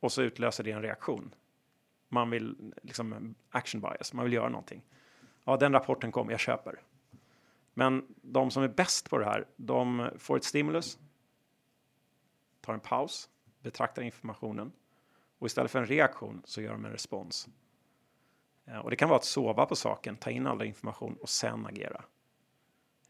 [0.00, 1.34] och så utlöser det en reaktion.
[2.12, 4.82] Man vill liksom action bias, man vill göra någonting.
[5.44, 6.82] Ja, den rapporten kom, jag köper.
[7.74, 10.98] Men de som är bäst på det här, de får ett stimulus,
[12.60, 13.28] tar en paus,
[13.62, 14.72] betraktar informationen
[15.38, 17.48] och istället för en reaktion så gör de en respons.
[18.64, 21.66] Eh, och det kan vara att sova på saken, ta in all information och sen
[21.66, 22.04] agera.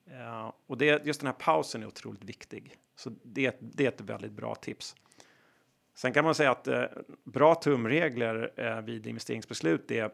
[0.06, 2.76] Eh, och det, just den här pausen är otroligt viktig.
[2.96, 4.96] Så det, det är ett väldigt bra tips.
[6.00, 6.84] Sen kan man säga att eh,
[7.24, 10.10] bra tumregler eh, vid investeringsbeslut är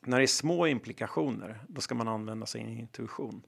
[0.00, 3.42] när det är små implikationer, då ska man använda sin intuition.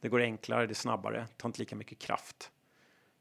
[0.00, 2.50] Det går enklare, det är snabbare, tar inte lika mycket kraft.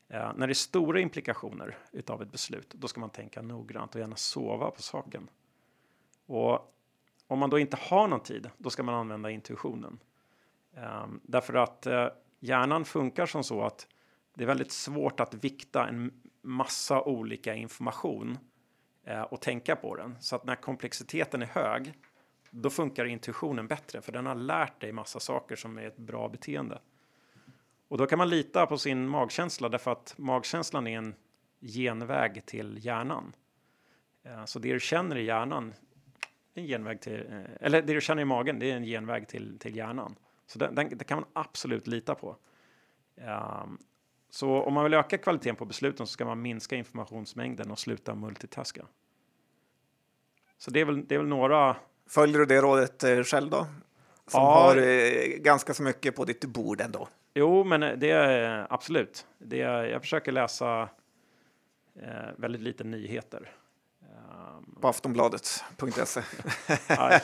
[0.08, 4.02] Eh, när det är stora implikationer utav ett beslut, då ska man tänka noggrant och
[4.02, 5.30] gärna sova på saken.
[6.26, 6.76] Och
[7.28, 10.00] om man då inte har någon tid, då ska man använda intuitionen.
[10.76, 12.08] Eh, därför att eh,
[12.40, 13.88] hjärnan funkar som så att
[14.34, 18.38] det är väldigt svårt att vikta en massa olika information
[19.04, 20.16] eh, och tänka på den.
[20.20, 21.94] Så att när komplexiteten är hög,
[22.52, 26.30] då funkar intuitionen bättre för den har lärt dig massa saker som är ett bra
[26.30, 26.80] beteende.
[27.88, 31.16] Och då kan man lita på sin magkänsla därför att magkänslan är en
[31.62, 33.36] genväg till hjärnan.
[34.24, 35.74] Eh, så det du känner i hjärnan,
[36.54, 39.60] en genväg till, eh, eller det du känner i magen, det är en genväg till,
[39.60, 40.16] till hjärnan.
[40.46, 42.38] Så den, den, det kan man absolut lita på.
[43.16, 43.78] Um,
[44.34, 48.16] så om man vill öka kvaliteten på besluten så ska man minska informationsmängden och sluta
[48.16, 48.86] multitaska.
[50.58, 51.76] Så det är väl, det är väl några...
[52.10, 53.58] Följer du det rådet eh, själv då?
[54.28, 57.08] Som ja, har eh, ganska så mycket på ditt bord ändå.
[57.34, 59.26] Jo, men det är absolut.
[59.38, 60.90] Det är, jag försöker läsa
[62.02, 63.52] eh, väldigt lite nyheter.
[64.02, 66.22] Um, på aftonbladet.se.
[66.88, 67.20] ja,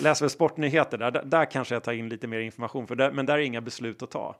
[0.00, 1.44] läser väl sportnyheter där, där, där.
[1.44, 4.10] kanske jag tar in lite mer information, för där, men där är inga beslut att
[4.10, 4.36] ta.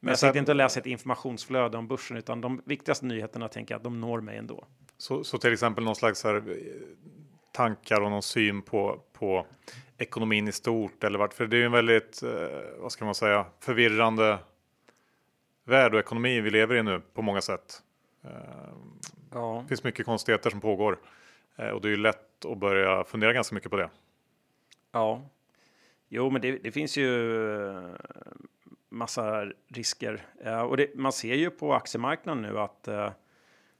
[0.00, 3.74] Men jag sitter inte och läser ett informationsflöde om börsen, utan de viktigaste nyheterna tänker
[3.74, 4.64] jag att de når mig ändå.
[4.98, 6.42] Så, så till exempel någon slags här, eh,
[7.52, 9.46] tankar och någon syn på, på
[9.98, 11.34] ekonomin i stort eller vart?
[11.34, 12.30] För det är ju en väldigt, eh,
[12.78, 14.38] vad ska man säga, förvirrande
[15.64, 17.82] värld och ekonomi vi lever i nu på många sätt.
[18.24, 18.30] Eh,
[19.32, 19.60] ja.
[19.62, 20.98] Det finns mycket konstigheter som pågår
[21.74, 23.90] och det är ju lätt att börja fundera ganska mycket på det.
[24.92, 25.22] Ja,
[26.08, 27.08] jo, men det, det finns ju
[28.96, 30.26] massa risker.
[30.40, 33.10] Eh, och det, man ser ju på aktiemarknaden nu att eh,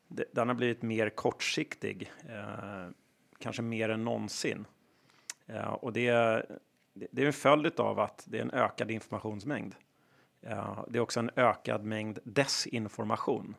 [0.09, 2.89] det, den har blivit mer kortsiktig, eh,
[3.39, 4.67] kanske mer än någonsin.
[5.47, 6.11] Eh, och det,
[6.95, 9.75] det är en följd av att det är en ökad informationsmängd.
[10.43, 13.57] Eh, det är också en ökad mängd desinformation.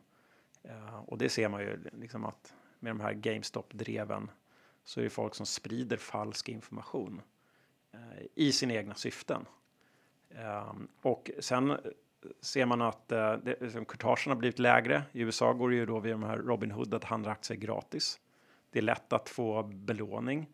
[1.06, 4.30] och det ser man ju liksom att med de här GameStop-dreven
[4.84, 7.22] så är det folk som sprider falsk information
[8.34, 9.46] i sina egna syften.
[10.34, 11.76] Ehm, och sen eh,
[12.40, 15.02] ser man att courtagen det, liksom, kurtagen har blivit lägre.
[15.12, 18.20] I USA går det ju då via de här Robinhood att handla aktier gratis.
[18.70, 20.46] Det är lätt att få belåning.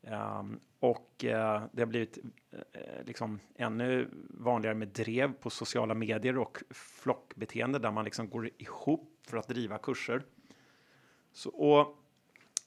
[0.00, 2.60] Um, och uh, det har blivit uh,
[3.04, 9.10] liksom ännu vanligare med drev på sociala medier och flockbeteende där man liksom går ihop
[9.26, 10.22] för att driva kurser.
[11.32, 11.98] Så, och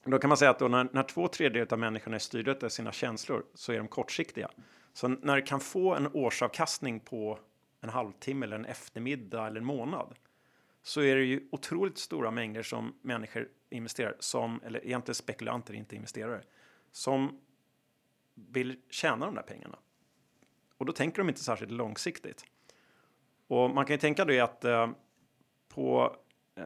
[0.04, 2.68] då kan man säga att då när, när två tredjedelar av människorna är styrda av
[2.68, 4.50] sina känslor så är de kortsiktiga.
[4.98, 7.38] Så när det kan få en årsavkastning på
[7.80, 10.14] en halvtimme eller en eftermiddag eller en månad
[10.82, 15.96] så är det ju otroligt stora mängder som människor investerar som, eller egentligen spekulanter, inte
[15.96, 16.42] investerare,
[16.92, 17.40] som
[18.34, 19.78] vill tjäna de där pengarna.
[20.76, 22.44] Och då tänker de inte särskilt långsiktigt.
[23.46, 24.90] Och man kan ju tänka då att eh,
[25.68, 26.16] på
[26.54, 26.64] eh,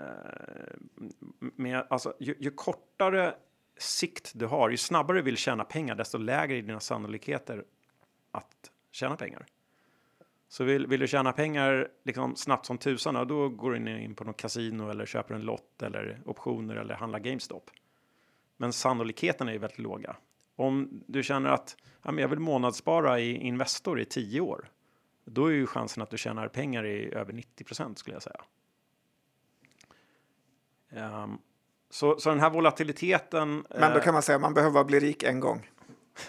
[1.39, 3.35] med, alltså, ju, ju, kortare
[3.77, 7.65] sikt du har, ju snabbare du vill tjäna pengar, desto lägre är dina sannolikheter
[8.33, 9.47] att tjäna pengar.
[10.49, 14.25] Så vill, vill du tjäna pengar liksom snabbt som tusan, då går du in på
[14.25, 17.71] något kasino eller köper en lott eller optioner eller handlar GameStop.
[18.57, 20.17] Men sannolikheten är ju väldigt låga.
[20.57, 24.69] Om du känner att ja, men jag vill månadsspara i Investor i tio år,
[25.25, 28.45] då är ju chansen att du tjänar pengar i över 90 procent skulle jag säga.
[30.91, 31.39] Um,
[31.91, 33.67] så, så den här volatiliteten.
[33.71, 35.71] Men då eh, kan man säga att man behöver bli rik en gång.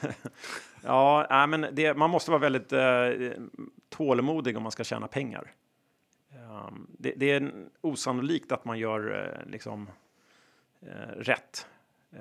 [0.83, 3.31] ja, nej, men det, man måste vara väldigt eh,
[3.89, 5.51] tålmodig om man ska tjäna pengar.
[6.67, 9.89] Um, det, det, är osannolikt att man gör eh, liksom
[11.17, 11.67] rätt.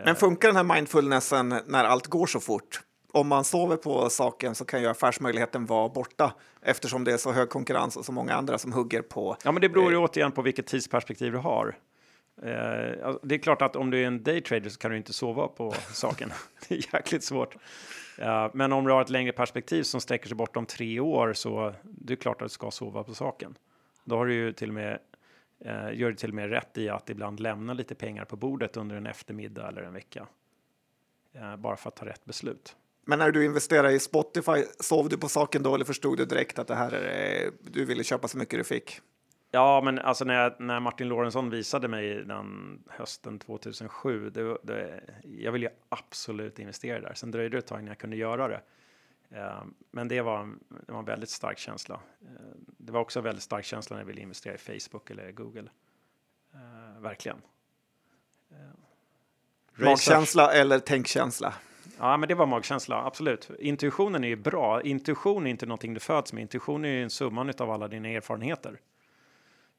[0.04, 2.80] Men funkar den här mindfulnessen när allt går så fort?
[3.12, 6.32] Om man sover på saken så kan ju affärsmöjligheten vara borta
[6.62, 9.36] eftersom det är så hög konkurrens och så många andra som hugger på.
[9.44, 11.76] Ja, men det beror ju återigen på vilket tidsperspektiv du har.
[12.42, 15.12] Eh, alltså, det är klart att om du är en daytrader så kan du inte
[15.12, 16.32] sova på saken.
[16.68, 17.56] det är jäkligt svårt.
[18.22, 21.74] Eh, men om du har ett längre perspektiv som sträcker sig bortom tre år så
[21.82, 23.58] det är klart att du ska sova på saken.
[24.04, 24.98] Då har du ju till och med
[25.64, 28.76] eh, gör du till och med rätt i att ibland lämna lite pengar på bordet
[28.76, 30.26] under en eftermiddag eller en vecka.
[31.34, 32.76] Eh, bara för att ta rätt beslut.
[33.04, 36.58] Men när du investerade i Spotify, sov du på saken då eller förstod du direkt
[36.58, 39.00] att det här är, du ville köpa så mycket du fick?
[39.54, 45.00] Ja, men alltså när, jag, när Martin Lorentzon visade mig den hösten 2007, det, det,
[45.22, 47.14] jag ville ju absolut investera där.
[47.14, 48.60] Sen dröjde det ett tag innan jag kunde göra det.
[49.38, 50.54] Uh, men det var,
[50.86, 52.00] det var en väldigt stark känsla.
[52.22, 52.28] Uh,
[52.78, 55.70] det var också en väldigt stark känsla när jag ville investera i Facebook eller Google.
[56.54, 57.38] Uh, verkligen.
[59.74, 61.54] Magkänsla eller tänkkänsla?
[61.98, 63.50] Ja, men det var magkänsla, absolut.
[63.58, 64.82] Intuitionen är ju bra.
[64.82, 66.42] Intuition är inte någonting du föds med.
[66.42, 68.80] Intuition är ju en summan av alla dina erfarenheter.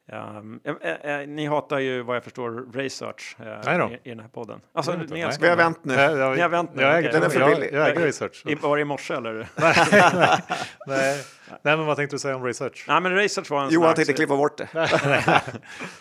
[0.05, 4.61] Um, äh, ni hatar ju vad jag förstår research uh, i, i, den här podden.
[4.73, 5.05] Alltså, ni
[5.39, 5.95] Vi har vänt nu.
[5.95, 6.81] Nej, jag, ni har vänt nu.
[6.81, 7.11] Jag, okay.
[7.11, 7.73] Den är för billig.
[7.73, 8.43] Jag, jag äger research.
[8.45, 9.33] I, var det i morse eller?
[9.33, 10.41] nej, nej,
[10.87, 11.23] nej.
[11.61, 12.85] nej, men vad tänkte du säga om research?
[12.87, 14.69] Nej, men research var en Johan tänkte klippa bort det.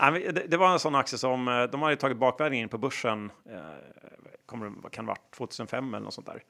[0.01, 0.45] nej, det.
[0.47, 3.33] Det var en sån aktie som de hade tagit bakvägen in på börsen.
[3.51, 3.57] Uh,
[4.47, 6.43] kommer, kan det vara 2005 eller något sånt där.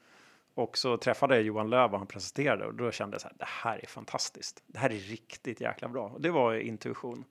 [0.55, 3.35] Och så träffade jag Johan Löv och han presenterade och då kände jag så här,
[3.37, 4.63] det här är fantastiskt.
[4.67, 6.07] Det här är riktigt jäkla bra.
[6.07, 7.25] Och det var intuition.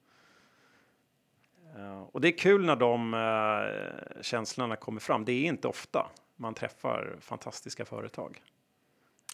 [1.76, 5.24] Uh, och det är kul när de uh, känslorna kommer fram.
[5.24, 6.06] Det är inte ofta
[6.36, 8.42] man träffar fantastiska företag.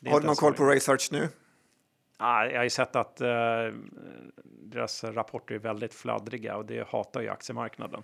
[0.07, 1.29] Har du någon koll på Research nu?
[2.17, 3.75] Ah, jag har ju sett att uh,
[4.45, 8.03] deras rapporter är väldigt fladdriga och det hatar ju aktiemarknaden.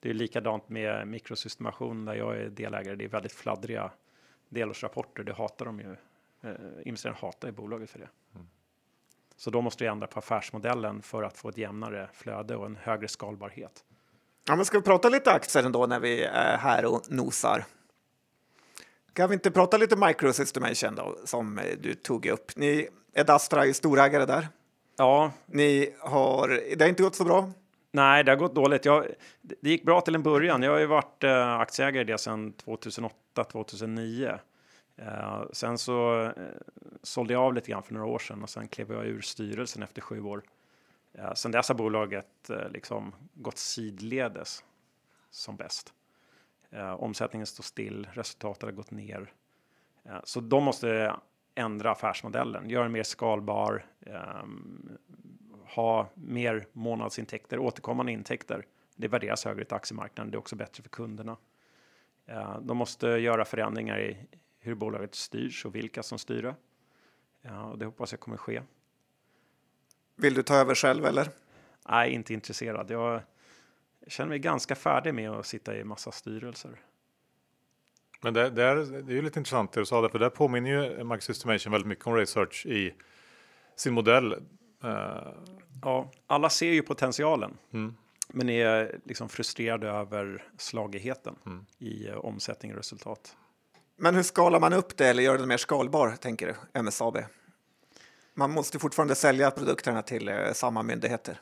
[0.00, 2.96] Det är likadant med mikrosystemation där jag är delägare.
[2.96, 3.90] Det är väldigt fladdriga
[4.48, 5.24] delårsrapporter.
[5.24, 5.96] Det hatar de ju.
[6.42, 8.08] Eh, investerarna hatar ju bolaget för det.
[8.34, 8.46] Mm.
[9.36, 12.76] Så då måste vi ändra på affärsmodellen för att få ett jämnare flöde och en
[12.76, 13.84] högre skalbarhet.
[14.48, 17.64] Ja, men ska vi prata lite aktier ändå när vi är här och nosar?
[19.12, 22.56] Kan vi inte prata lite microsystemation då, som du tog upp?
[22.56, 24.48] Ni, Edastra är storägare där.
[24.96, 25.32] Ja.
[25.46, 27.50] Ni har, det har inte gått så bra.
[27.92, 28.84] Nej, det har gått dåligt.
[28.84, 29.06] Jag,
[29.42, 30.62] det gick bra till en början.
[30.62, 34.38] Jag har ju varit eh, aktieägare i det sedan 2008, 2009.
[34.96, 36.30] Eh, sen så eh,
[37.04, 39.82] sålde jag av lite grann för några år sedan och sen klev jag ur styrelsen
[39.82, 40.42] efter sju år.
[41.12, 44.64] Eh, sen dess har bolaget eh, liksom gått sidledes
[45.30, 45.94] som bäst.
[46.70, 49.32] Eh, omsättningen står still, resultatet har gått ner.
[50.04, 51.16] Eh, så de måste
[51.54, 54.98] ändra affärsmodellen, göra den mer skalbar, ehm,
[55.74, 58.66] ha mer månadsintäkter, återkommande intäkter.
[58.96, 60.30] Det värderas högre i aktiemarknaden.
[60.30, 61.36] Det är också bättre för kunderna.
[62.26, 64.26] Eh, de måste göra förändringar i
[64.58, 66.54] hur bolaget styrs och vilka som styr det.
[67.46, 68.62] Ja, och det hoppas jag kommer ske.
[70.16, 71.28] Vill du ta över själv eller?
[71.88, 72.90] Nej, inte intresserad.
[72.90, 73.22] Jag
[74.06, 76.80] känner mig ganska färdig med att sitta i massa styrelser.
[78.20, 80.30] Men det, det, är, det är ju lite intressant det du sa där, för det
[80.30, 82.94] påminner ju Max Systemation väldigt mycket om research i
[83.76, 84.32] sin modell.
[84.84, 85.34] Uh,
[85.82, 87.56] ja, alla ser ju potentialen.
[87.72, 87.94] Mm.
[88.28, 91.66] Men är liksom frustrerade över slagigheten mm.
[91.78, 93.36] i uh, omsättning och resultat.
[93.96, 97.18] Men hur skalar man upp det eller gör det mer skalbar, tänker du, MSAB?
[98.34, 101.40] Man måste fortfarande sälja produkterna till eh, samma myndigheter.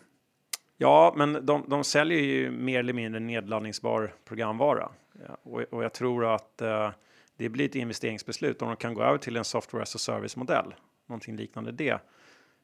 [0.77, 4.89] Ja, men de, de säljer ju mer eller mindre nedladdningsbar programvara.
[5.29, 6.91] Ja, och, och, jag tror att eh,
[7.37, 10.37] det blir ett investeringsbeslut om de kan gå över till en software as a service
[10.37, 10.75] modell,
[11.07, 11.99] någonting liknande det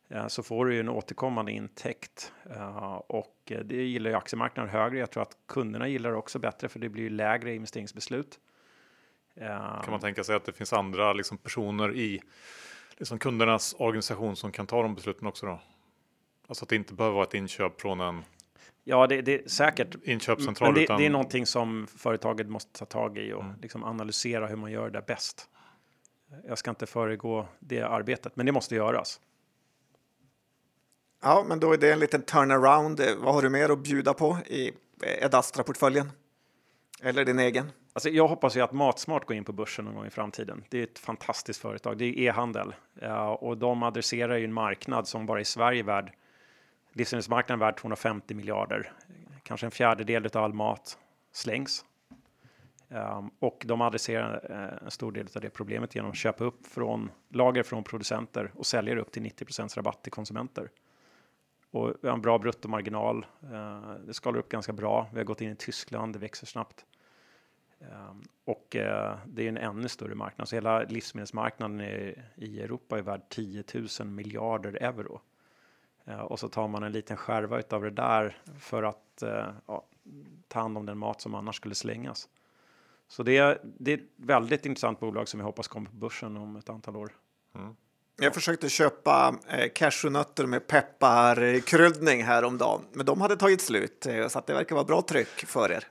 [0.09, 4.71] eh, så får du ju en återkommande intäkt eh, och eh, det gillar ju aktiemarknaden
[4.71, 4.99] högre.
[4.99, 8.39] Jag tror att kunderna gillar det också bättre för det blir ju lägre investeringsbeslut.
[9.39, 12.21] Kan man tänka sig att det finns andra liksom, personer i
[12.97, 15.61] liksom, kundernas organisation som kan ta de besluten också då?
[16.49, 18.25] Alltså att det inte behöver vara ett inköp från en
[18.85, 19.97] Ja, det, det är säkert.
[20.05, 20.69] Inköpscentral.
[20.69, 20.99] Men det, utan...
[20.99, 23.61] det, är någonting som företaget måste ta tag i och mm.
[23.61, 25.49] liksom analysera hur man gör det bäst.
[26.47, 29.21] Jag ska inte föregå det arbetet, men det måste göras.
[31.23, 33.01] Ja, men då är det en liten turnaround.
[33.19, 34.73] Vad har du mer att bjuda på i
[35.03, 36.11] Edastra-portföljen?
[37.03, 37.73] Eller din egen?
[37.93, 40.65] Alltså jag hoppas ju att Matsmart går in på börsen någon gång i framtiden.
[40.69, 41.99] Det är ett fantastiskt företag.
[41.99, 42.75] Det är e-handel
[43.39, 46.13] och de adresserar ju en marknad som bara i Sverige är värd
[46.99, 48.93] livsmedelsmarknaden värd 250 miljarder.
[49.43, 50.99] Kanske en fjärdedel av all mat
[51.33, 51.85] slängs.
[52.89, 56.67] Um, och de adresserar uh, en stor del av det problemet genom att köpa upp
[56.67, 60.71] från lager från producenter och säljer upp till 90% rabatt till konsumenter
[61.71, 63.27] och vi har en bra bruttomarginal.
[63.43, 65.09] Eh, det skalar upp ganska bra.
[65.13, 66.87] Vi har gått in i Tyskland, det växer snabbt.
[67.81, 70.49] Ehm, och eh, det är en ännu större marknad.
[70.49, 73.65] Så hela livsmedelsmarknaden i, i Europa är värd 10
[74.01, 75.21] 000 miljarder euro.
[76.05, 79.87] Eh, och så tar man en liten skärva utav det där för att eh, ja,
[80.49, 82.29] ta hand om den mat som annars skulle slängas.
[83.09, 86.37] Så det är, det är ett väldigt intressant bolag som vi hoppas kommer på börsen
[86.37, 87.13] om ett antal år.
[87.55, 87.77] Mm.
[88.21, 94.39] Jag försökte köpa eh, cashewnötter med pepparkryddning häromdagen, men de hade tagit slut, eh, så
[94.39, 95.85] att det verkar vara bra tryck för er.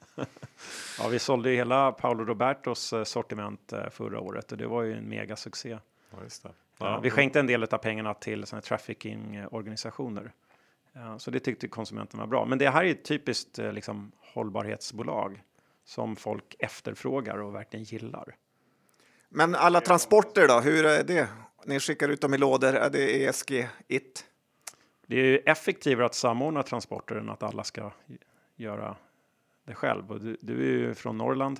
[0.99, 4.83] Ja, vi sålde ju hela Paolo Robertos eh, sortiment eh, förra året och det var
[4.83, 5.79] ju en megasuccé.
[6.11, 6.49] Ja, just det.
[6.77, 10.31] Ja, vi skänkte en del av pengarna till såna trafficking-organisationer.
[10.93, 12.45] Ja, så det tyckte konsumenterna var bra.
[12.45, 15.41] Men det här är ett typiskt liksom, hållbarhetsbolag
[15.85, 18.35] som folk efterfrågar och verkligen gillar.
[19.29, 21.27] Men alla transporter då, hur är det?
[21.67, 24.25] Ni skickar ut dem i lådor, är det ESG it?
[25.07, 27.91] Det är ju effektivare att samordna transporter än att alla ska
[28.55, 28.95] göra
[29.65, 30.11] det själv.
[30.11, 31.59] Och du, du är ju från Norrland,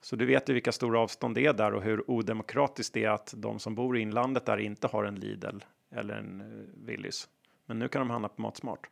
[0.00, 3.10] så du vet ju vilka stora avstånd det är där och hur odemokratiskt det är
[3.10, 5.58] att de som bor i inlandet där inte har en Lidl
[5.90, 7.28] eller en uh, Willys.
[7.66, 8.86] Men nu kan de handla på Matsmart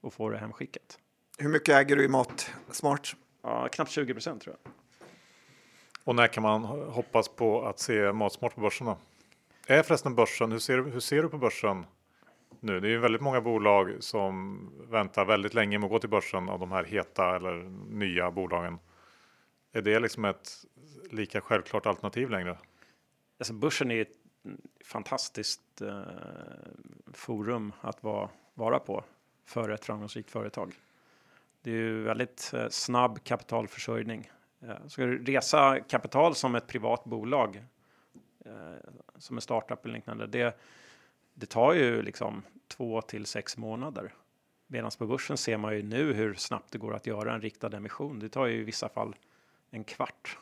[0.00, 0.98] och få det hemskickat.
[1.38, 3.16] Hur mycket äger du i Matsmart?
[3.42, 4.72] Ja, knappt 20 procent tror jag.
[6.04, 8.98] Och när kan man hoppas på att se Matsmart på börsen då?
[9.66, 11.86] Är förresten börsen, hur ser, hur ser du på börsen
[12.60, 12.80] nu?
[12.80, 14.60] Det är ju väldigt många bolag som
[14.90, 17.54] väntar väldigt länge med att gå till börsen av de här heta eller
[17.90, 18.78] nya bolagen.
[19.72, 20.64] Är det liksom ett
[21.10, 22.58] lika självklart alternativ längre?
[23.38, 24.16] Alltså börsen är ett
[24.84, 26.02] fantastiskt eh,
[27.12, 29.04] forum att vara, vara på
[29.44, 30.72] för ett framgångsrikt företag.
[31.62, 34.30] Det är ju väldigt eh, snabb kapitalförsörjning.
[34.62, 37.64] Eh, ska du resa kapital som ett privat bolag,
[38.44, 40.56] Eh, som en startup eller liknande, det,
[41.34, 44.14] det tar ju liksom två till sex månader.
[44.66, 47.76] Medan på börsen ser man ju nu hur snabbt det går att göra en riktad
[47.76, 48.18] emission.
[48.18, 49.16] Det tar ju i vissa fall
[49.70, 50.38] en kvart.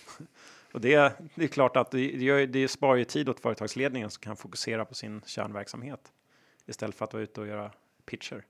[0.72, 4.20] Och det, det är klart att det, det, det sparar ju tid åt företagsledningen som
[4.20, 6.12] kan fokusera på sin kärnverksamhet
[6.66, 7.70] istället för att vara ute och göra
[8.04, 8.44] pitcher.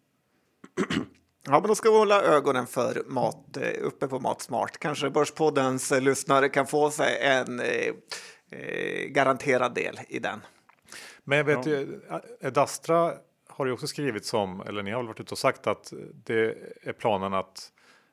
[1.45, 4.79] Ja, men då ska vi hålla ögonen för mat eh, uppe på Matsmart.
[4.79, 7.61] Kanske Börspoddens eh, lyssnare kan få sig en
[8.53, 10.41] eh, eh, garanterad del i den.
[11.25, 12.01] Men jag vet ju,
[12.41, 13.15] Edastra
[13.47, 15.93] har ju också skrivit som, eller ni har väl varit ute och sagt att
[16.25, 17.73] det är planen att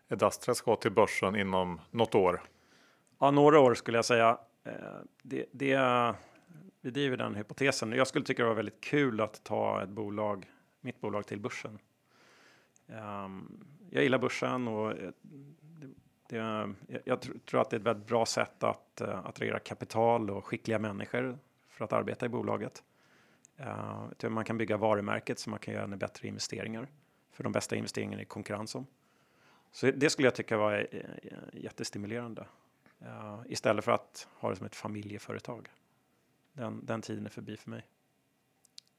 [0.10, 2.42] Edastra ska till börsen inom något år.
[3.20, 4.38] Ja, några år skulle jag säga.
[4.64, 4.72] Eh,
[5.22, 6.16] Det, det,
[6.82, 7.92] vi driver den hypotesen.
[7.92, 10.46] Jag skulle tycka det var väldigt kul att ta ett bolag,
[10.82, 11.80] mitt bolag till börsen.
[12.88, 15.10] Ehm, Jag gillar börsen och eh,
[16.30, 19.60] det, jag- jag tr- tror att det är ett väldigt bra sätt att eh, attrahera
[19.60, 22.84] kapital och skickliga människor för att arbeta i bolaget.
[23.58, 26.88] Eh, man kan bygga varumärket så man kan göra ännu bättre investeringar
[27.32, 28.86] för de bästa investeringarna i konkurrens om.
[29.72, 31.02] Så det skulle jag tycka var eh,
[31.54, 32.46] jättestimulerande.
[33.46, 35.70] Istället för att ha det som ett familjeföretag.
[36.54, 37.86] Den, den tiden är förbi för mig.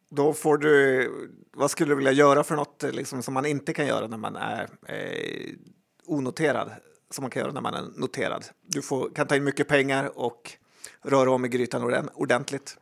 [0.09, 1.11] Då får du,
[1.53, 4.37] vad skulle du vilja göra för något liksom, som man inte kan göra när man
[4.37, 5.55] är eh,
[6.07, 6.73] onoterad?
[7.11, 8.45] Som man kan göra när man är noterad.
[8.67, 10.53] Du får, kan ta in mycket pengar och
[11.03, 12.79] röra om i grytan ordentligt.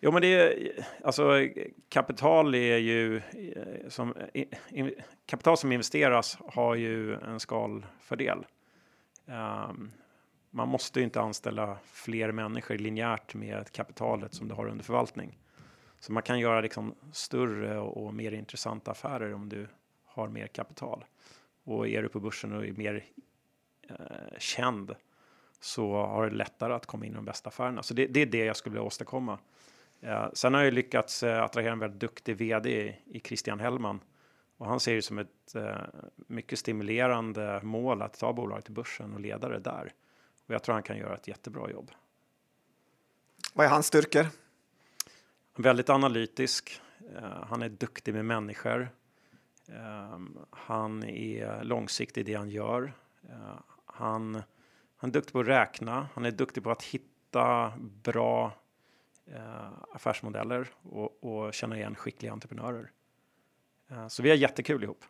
[0.00, 1.48] Jo, men det är alltså
[1.88, 4.14] kapital är ju eh, som
[4.68, 4.94] in,
[5.26, 8.46] kapital som investeras har ju en skalfördel.
[9.26, 9.92] Um,
[10.50, 15.38] man måste ju inte anställa fler människor linjärt med kapitalet som du har under förvaltning.
[16.00, 19.68] Så man kan göra liksom större och mer intressanta affärer om du
[20.04, 21.04] har mer kapital.
[21.64, 23.04] Och är du på börsen och är mer
[23.88, 24.94] eh, känd
[25.60, 27.82] så har du lättare att komma in i de bästa affärerna.
[27.82, 29.38] Så det, det är det jag skulle vilja åstadkomma.
[30.00, 34.00] Eh, sen har jag lyckats eh, attrahera en väldigt duktig vd i, i Christian Hellman.
[34.56, 35.76] Och han ser det som ett eh,
[36.16, 39.92] mycket stimulerande mål att ta bolaget till börsen och leda det där.
[40.46, 41.90] Och jag tror han kan göra ett jättebra jobb.
[43.52, 44.26] Vad är hans styrkor?
[45.56, 46.80] Väldigt analytisk.
[47.16, 48.88] Eh, han är duktig med människor.
[49.68, 50.18] Eh,
[50.50, 52.92] han är långsiktig i det han gör.
[53.96, 54.42] Han,
[54.96, 56.08] han är duktig på att räkna.
[56.14, 58.52] Han är duktig på att hitta bra
[59.26, 62.90] eh, affärsmodeller och, och känna igen skickliga entreprenörer.
[63.90, 65.04] Eh, så vi har jättekul ihop.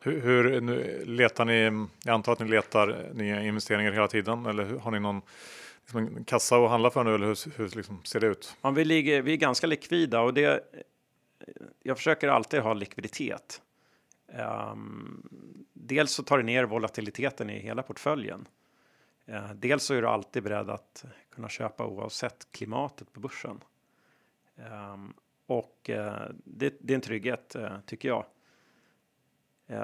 [0.00, 1.86] Hur, hur nu, letar ni?
[2.04, 5.22] Jag antar att ni letar nya investeringar hela tiden eller har ni någon
[5.80, 8.56] liksom en kassa att handla för nu eller hur, hur liksom ser det ut?
[8.62, 10.64] Ja, vi, ligger, vi är ganska likvida och det,
[11.82, 13.62] jag försöker alltid ha likviditet.
[14.32, 15.28] Ehm,
[15.72, 18.48] dels så tar det ner volatiliteten i hela portföljen.
[19.26, 23.60] Ehm, dels så är du alltid beredd att kunna köpa oavsett klimatet på börsen.
[24.56, 25.12] Ehm,
[25.46, 28.24] och eh, det, det, är en trygghet eh, tycker jag.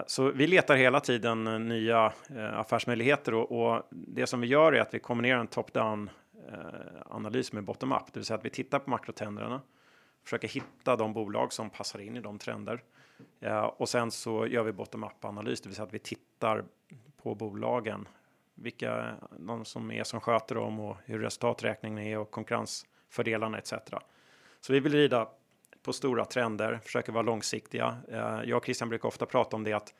[0.07, 4.73] Så vi letar hela tiden eh, nya eh, affärsmöjligheter och, och, det som vi gör
[4.73, 6.11] är att vi kombinerar en top-down
[7.07, 9.61] analys med bottom-up, det vill säga att vi tittar på makrotrenderna,
[10.25, 12.83] försöker hitta de bolag som passar in i de trender
[13.41, 16.65] Eh, och sen så gör vi bottom-up analys, det vill säga att vi tittar
[17.23, 18.09] på bolagen,
[18.55, 23.73] vilka de som är som sköter dem och hur resultaträkningen är och konkurrensfördelarna etc.
[24.61, 25.29] Så vi vill rida
[25.83, 27.97] på stora trender, försöker vara långsiktiga.
[28.09, 29.95] Eh, jag och Christian brukar ofta prata om det att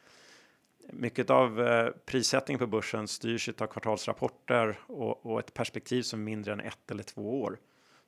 [0.93, 6.25] mycket av eh, prissättningen på börsen styrs av kvartalsrapporter och, och ett perspektiv som är
[6.25, 7.59] mindre än ett eller två år.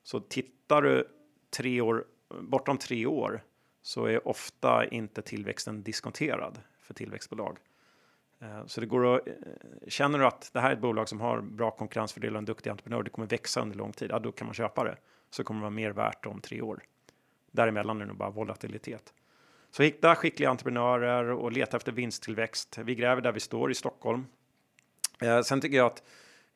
[0.03, 1.07] Så tittar du
[1.49, 2.05] tre år
[2.41, 3.43] bortom tre år
[3.81, 7.57] så är ofta inte tillväxten diskonterad för tillväxtbolag.
[8.41, 9.33] Eh, så det går att, eh,
[9.87, 12.69] känner du att det här är ett bolag som har bra konkurrensfördelar och en duktig
[12.69, 14.97] entreprenör, det kommer växa under lång tid, ja, då kan man köpa det.
[15.29, 16.83] Så kommer det vara mer värt om tre år.
[17.51, 19.13] Däremellan är det nog bara volatilitet.
[19.71, 22.77] Så hitta skickliga entreprenörer och leta efter vinsttillväxt.
[22.77, 24.25] Vi gräver där vi står i Stockholm.
[25.21, 26.03] Eh, sen tycker jag att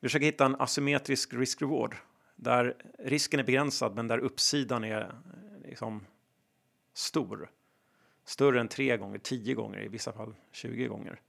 [0.00, 1.94] vi försöker hitta en asymmetrisk risk-reward
[2.36, 6.06] där risken är begränsad men där uppsidan är eh, liksom
[6.94, 7.50] stor.
[8.24, 11.20] Större än tre gånger, tio gånger, i vissa fall 20 gånger.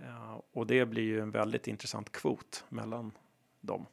[0.00, 3.12] Eh, och det blir ju en väldigt intressant kvot mellan
[3.60, 3.86] dem.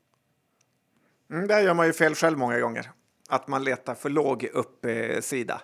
[1.29, 2.91] Mm, där gör man ju fel själv många gånger
[3.29, 5.61] att man letar för låg uppsida.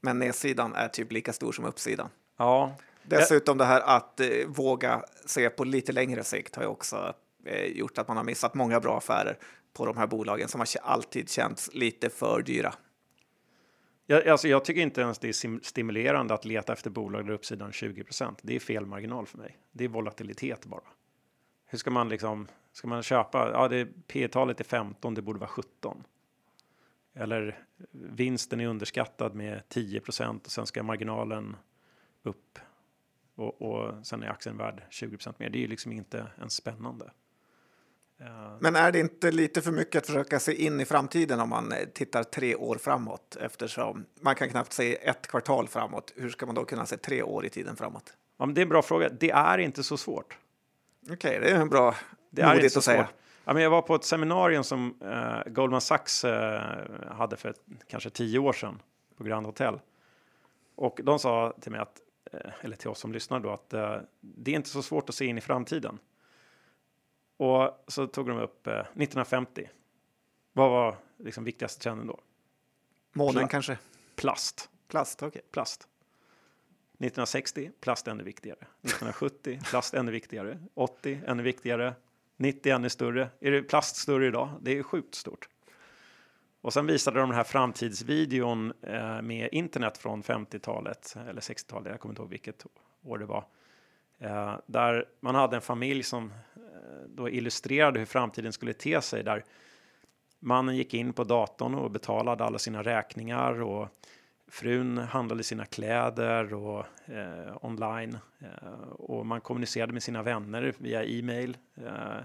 [0.00, 2.08] Men nedsidan är typ lika stor som uppsidan.
[2.36, 2.74] Ja.
[3.02, 7.64] Dessutom det här att eh, våga se på lite längre sikt har ju också eh,
[7.64, 9.38] gjort att man har missat många bra affärer
[9.72, 12.74] på de här bolagen som har alltid känts lite för dyra.
[14.10, 17.70] Jag, alltså jag tycker inte ens det är stimulerande att leta efter bolag där uppsidan
[17.70, 19.58] 20% Det är fel marginal för mig.
[19.72, 20.82] Det är volatilitet bara.
[21.66, 23.50] Hur ska man liksom, ska man köpa?
[23.52, 26.04] Ja, det P-talet är 15, det borde vara 17.
[27.14, 31.56] Eller vinsten är underskattad med 10% och sen ska marginalen
[32.22, 32.58] upp
[33.34, 35.50] och, och sen är aktien värd 20% mer.
[35.50, 37.10] Det är ju liksom inte ens spännande.
[38.60, 41.72] Men är det inte lite för mycket att försöka se in i framtiden om man
[41.72, 46.12] eh, tittar tre år framåt eftersom man kan knappt se ett kvartal framåt.
[46.16, 48.12] Hur ska man då kunna se tre år i tiden framåt?
[48.38, 49.08] Ja, det är en bra fråga.
[49.08, 50.38] Det är inte så svårt.
[51.02, 51.94] Okej, okay, det är en bra
[52.30, 53.04] det modigt att säga.
[53.04, 53.14] Svårt.
[53.44, 56.62] Ja, men jag var på ett seminarium som eh, Goldman Sachs eh,
[57.10, 58.82] hade för ett, kanske tio år sedan
[59.16, 59.80] på Grand Hotel.
[60.74, 62.00] Och de sa till mig att,
[62.32, 65.14] eh, eller till oss som lyssnar då, att eh, det är inte så svårt att
[65.14, 65.98] se in i framtiden.
[67.40, 69.62] Och så tog de upp 1950.
[69.62, 69.68] Eh,
[70.52, 72.20] Vad var liksom viktigaste trenden då?
[73.12, 73.78] Månen Pla kanske?
[74.16, 74.70] Plast.
[74.88, 75.28] Plast, okej.
[75.28, 75.42] Okay.
[75.52, 75.80] Plast.
[76.92, 78.58] 1960, plast ännu viktigare.
[78.58, 80.58] 1970, plast ännu viktigare.
[80.74, 81.94] 80, ännu viktigare.
[82.36, 83.28] 90 ännu större.
[83.40, 84.48] Är det plast större idag?
[84.60, 85.48] Det är sjukt stort.
[86.60, 91.90] Och sen visade de den här framtidsvideon eh, med internet från 50-talet eller 60-talet.
[91.90, 92.66] Jag kommer inte ihåg vilket
[93.02, 93.44] år det var.
[94.18, 96.32] Eh, där man hade en familj som
[97.14, 99.22] då illustrerade hur framtiden skulle te sig.
[99.22, 99.44] Där
[100.38, 103.88] mannen gick in på datorn och betalade alla sina räkningar och
[104.48, 111.04] frun handlade sina kläder och eh, online eh, och man kommunicerade med sina vänner via
[111.04, 112.22] e-mail eh,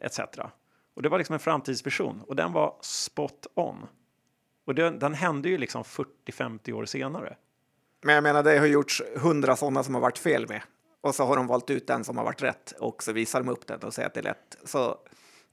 [0.00, 0.20] etc.
[0.94, 3.86] Och det var liksom en framtidsvision och den var spot on.
[4.64, 7.36] Och den, den hände ju liksom 40-50 år senare.
[8.02, 10.62] Men jag menar, det har gjorts hundra sådana som har varit fel med
[11.02, 13.48] och så har de valt ut den som har varit rätt och så visar de
[13.48, 14.56] upp den och säger att det är lätt.
[14.64, 14.98] Så,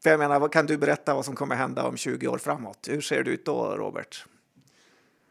[0.04, 2.88] för jag menar, kan du berätta vad som kommer hända om 20 år framåt?
[2.90, 4.26] Hur ser det ut då, Robert?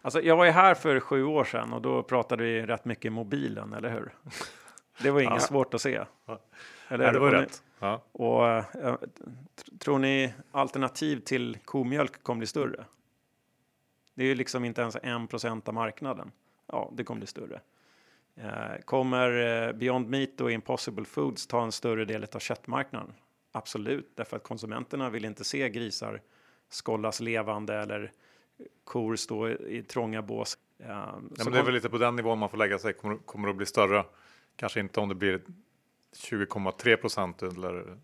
[0.02, 3.12] Alltså, jag var ju här för sju år sedan och då pratade vi rätt mycket
[3.12, 4.14] mobilen, eller hur?
[5.02, 5.40] Det var inget ja.
[5.40, 6.04] svårt att se.
[6.88, 7.62] Eller, ja, det var rätt.
[7.78, 8.02] Ja.
[8.12, 8.64] Och, äh,
[9.78, 12.84] tror ni alternativ till komjölk kommer bli större?
[14.14, 16.32] Det är ju liksom inte ens en procent av marknaden.
[16.66, 17.60] Ja, det kommer bli större.
[18.42, 19.30] Eh, kommer
[19.66, 23.12] eh, Beyond Meat och Impossible Foods ta en större del av köttmarknaden?
[23.52, 26.20] Absolut, därför att konsumenterna vill inte se grisar
[26.70, 28.12] skållas levande eller
[28.84, 30.58] kor stå i, trånga bås.
[30.76, 30.86] Ja,
[31.36, 32.92] ja men det är väl lite på den nivån man får lägga sig.
[32.92, 34.04] Kommer, kommer att bli större.
[34.56, 35.40] Kanske inte om det blir
[36.16, 37.96] 20,3 procent eller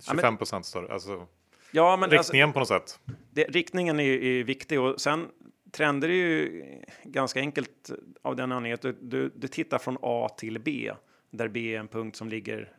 [0.00, 0.92] 25 procent större.
[0.92, 1.26] Alltså,
[1.70, 3.00] ja, men riktningen alltså, på något sätt.
[3.30, 5.28] Det, riktningen är, är viktig och sen
[5.70, 6.64] trender är ju
[7.02, 7.90] ganska enkelt
[8.22, 10.92] av den anledningen att du, du, du, tittar från A till B
[11.30, 12.72] där B är en punkt som ligger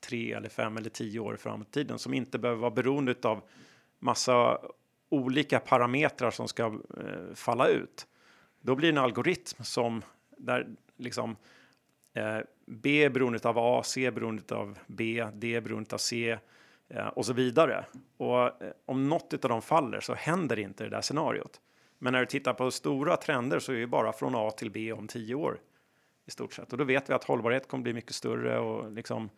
[0.00, 3.42] tre eller fem eller tio år fram i tiden som inte behöver vara beroende av
[3.98, 4.58] massa
[5.08, 8.06] olika parametrar som ska eh, falla ut.
[8.60, 10.02] Då blir det en algoritm som
[10.36, 10.66] där
[10.96, 11.36] liksom
[12.14, 15.98] eh, B är beroende av A, C är beroende av B, D är beroende av
[15.98, 16.38] C
[16.88, 17.84] eh, och så vidare.
[18.16, 21.60] Och eh, om något av dem faller så händer inte det där scenariot.
[22.02, 24.92] Men när du tittar på stora trender så är det bara från A till B
[24.92, 25.60] om tio år
[26.26, 26.72] i stort sett.
[26.72, 29.30] Och då vet vi att hållbarhet kommer bli mycket större och liksom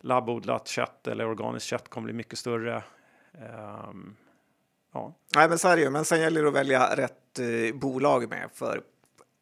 [0.00, 2.82] labbodlat kött eller organiskt kött kommer bli mycket större.
[3.88, 4.16] Um,
[4.92, 5.14] ja.
[5.34, 5.90] Nej, men så är det ju.
[5.90, 8.50] Men sen gäller det att välja rätt eh, bolag med.
[8.54, 8.82] För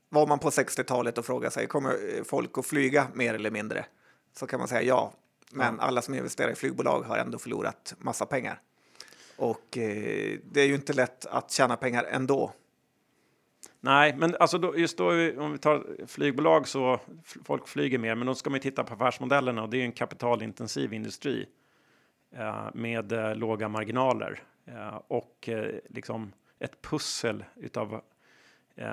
[0.09, 3.87] var man på 60-talet och frågade sig, kommer folk att flyga mer eller mindre?
[4.37, 5.13] Så kan man säga ja.
[5.51, 5.83] Men ja.
[5.83, 8.61] alla som investerar i flygbolag har ändå förlorat massa pengar.
[9.39, 12.53] Och eh, det är ju inte lätt att tjäna pengar ändå.
[13.80, 15.09] Nej, men alltså då, just då
[15.41, 17.01] om vi tar flygbolag så
[17.45, 20.93] folk flyger mer, men då ska man titta på affärsmodellerna och det är en kapitalintensiv
[20.93, 21.47] industri
[22.36, 28.01] eh, med eh, låga marginaler eh, och eh, liksom ett pussel utav
[28.76, 28.89] eh,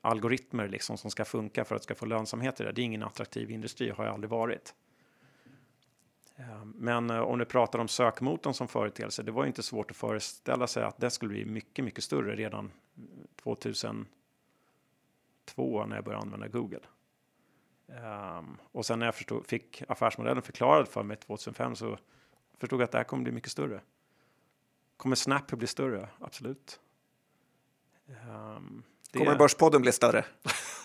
[0.00, 2.72] algoritmer liksom som ska funka för att ska få lönsamhet i det.
[2.72, 4.74] Det är ingen attraktiv industri, har jag aldrig varit.
[6.36, 9.96] Eh, men eh, om du pratar om sökmotorn som företeelse, det var inte svårt att
[9.96, 12.72] föreställa sig att det skulle bli mycket, mycket större redan
[13.42, 14.06] 2002
[15.86, 16.80] när jag började använda Google.
[17.86, 21.98] Um, och sen när jag förstod, fick affärsmodellen förklarad för mig 2005 så
[22.58, 23.80] förstod jag att det här kommer bli mycket större.
[24.96, 26.08] Kommer Snap bli större?
[26.20, 26.80] Absolut.
[28.06, 28.82] Um,
[29.12, 29.18] det...
[29.18, 30.24] Kommer Börspodden bli större?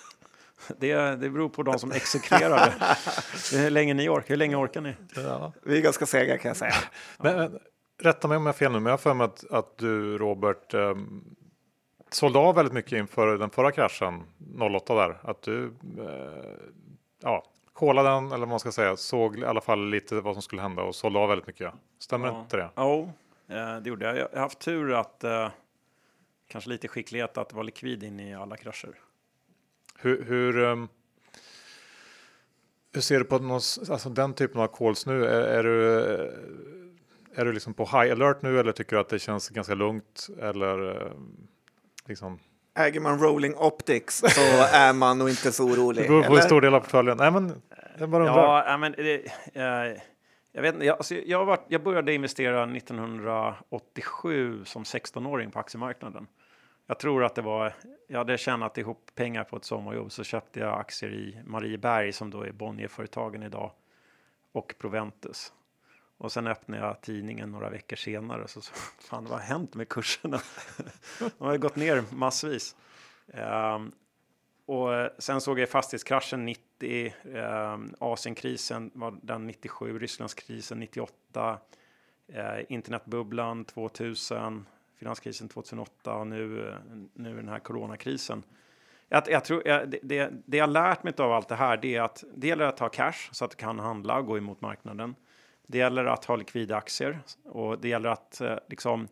[0.78, 3.58] Det, det beror på de som exekverar det.
[3.58, 4.96] Hur länge ni orkar, hur länge orkar ni?
[5.16, 5.54] Ja.
[5.64, 6.74] Vi är ganska sega kan jag säga.
[7.18, 7.60] Men, men,
[8.02, 10.18] rätta mig om jag har fel nu, men jag har för mig att, att du
[10.18, 11.36] Robert um,
[12.12, 14.24] sålde av väldigt mycket inför den förra kraschen
[14.76, 15.18] 08 där.
[15.22, 15.74] Att du uh,
[17.24, 17.44] ja,
[17.74, 20.62] kollade den, eller vad man ska säga, såg i alla fall lite vad som skulle
[20.62, 21.74] hända och sålde av väldigt mycket.
[22.00, 22.42] Stämmer ja.
[22.42, 22.70] inte det?
[22.78, 23.12] Jo,
[23.48, 24.18] oh, det gjorde jag.
[24.18, 25.50] Jag har haft tur att uh,
[26.48, 29.09] kanske lite skicklighet att vara likvid in i alla krascher.
[30.02, 30.88] Hur, hur, um,
[32.94, 35.26] hur ser du på någon, alltså den typen av calls nu?
[35.26, 35.94] Är, är, du,
[37.36, 40.28] är du liksom på high alert nu eller tycker du att det känns ganska lugnt?
[40.42, 41.48] Eller um,
[42.06, 42.40] liksom?
[42.78, 44.42] Äger man rolling optics så
[44.74, 46.04] är man nog inte så orolig.
[46.08, 47.18] Det beror på hur stor del av portföljen.
[47.18, 47.62] Nej, men
[48.00, 48.68] jag bara undrar.
[48.68, 50.02] Ja, men det, eh,
[50.52, 56.28] jag, vet, jag, alltså, jag, var, jag började investera 1987 som 16-åring på aktiemarknaden.
[56.90, 57.74] Jag tror att det var,
[58.08, 62.30] jag hade tjänat ihop pengar på ett sommarjobb så köpte jag aktier i Marieberg som
[62.30, 63.72] då är Bonnierföretagen idag
[64.52, 65.54] och Proventus.
[66.18, 69.90] Och sen öppnade jag tidningen några veckor senare så, så fan vad har hänt med
[69.90, 70.40] kurserna?
[71.20, 72.76] De har ju gått ner massvis.
[73.28, 73.92] Um,
[74.66, 81.60] och sen såg jag fastighetskraschen 90, um, ehm, Asienkrisen var den 97, Rysslandskrisen 98,
[82.30, 84.66] uh, eh, internetbubblan 2000,
[85.00, 86.76] finanskrisen 2008 och nu,
[87.14, 88.44] nu den här coronakrisen.
[89.10, 92.02] Jag, jag tror, jag, det, det jag lärt mig av allt det här det är
[92.02, 95.16] att det gäller att ha cash så att du kan handla och gå emot marknaden.
[95.68, 99.08] Det gäller att ha likvida aktier och det gäller att eh, liksom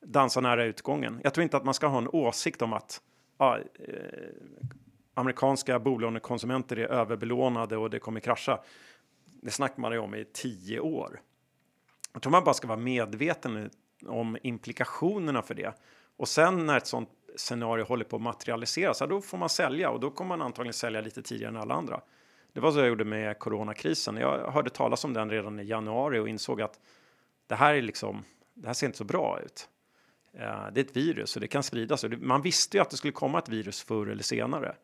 [0.00, 1.20] dansa nära utgången.
[1.22, 3.00] Jag tror inte att man ska ha en åsikt om att
[3.38, 3.94] ja, eh,
[5.14, 8.60] amerikanska bolånekonsumenter är överbelånade och det kommer krascha.
[9.24, 11.20] Det snackar man ju om i tio år.
[12.12, 13.70] Jag tror man bara ska vara medveten
[14.06, 15.74] om implikationerna för det.
[16.16, 20.00] Och sen när ett sånt scenario håller på att materialiseras, då får man sälja och
[20.00, 22.00] då kommer man antagligen sälja lite tidigare än alla andra.
[22.52, 24.16] Det var så jag gjorde med coronakrisen.
[24.16, 26.80] Jag hörde talas om den redan i januari och insåg att
[27.46, 28.24] det här är liksom,
[28.54, 29.68] det här ser inte så bra ut.
[30.32, 32.04] Eh, det är ett virus och det kan spridas.
[32.18, 34.74] Man visste ju att det skulle komma ett virus förr eller senare.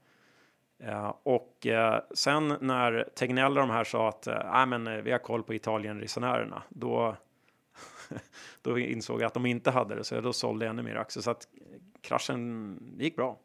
[0.83, 5.19] Eh, och eh, sen när Tegnell och de här sa att äh, men vi har
[5.19, 7.17] koll på Italien-resenärerna, då
[8.63, 11.23] då insåg jag att de inte hade det, så jag då sålde ännu mer aktier.
[11.23, 11.49] Så att
[12.01, 13.39] kraschen gick bra.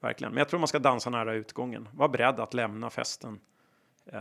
[0.00, 0.32] Verkligen.
[0.32, 1.88] Men jag tror man ska dansa nära utgången.
[1.92, 3.40] Var beredd att lämna festen
[4.06, 4.20] eh,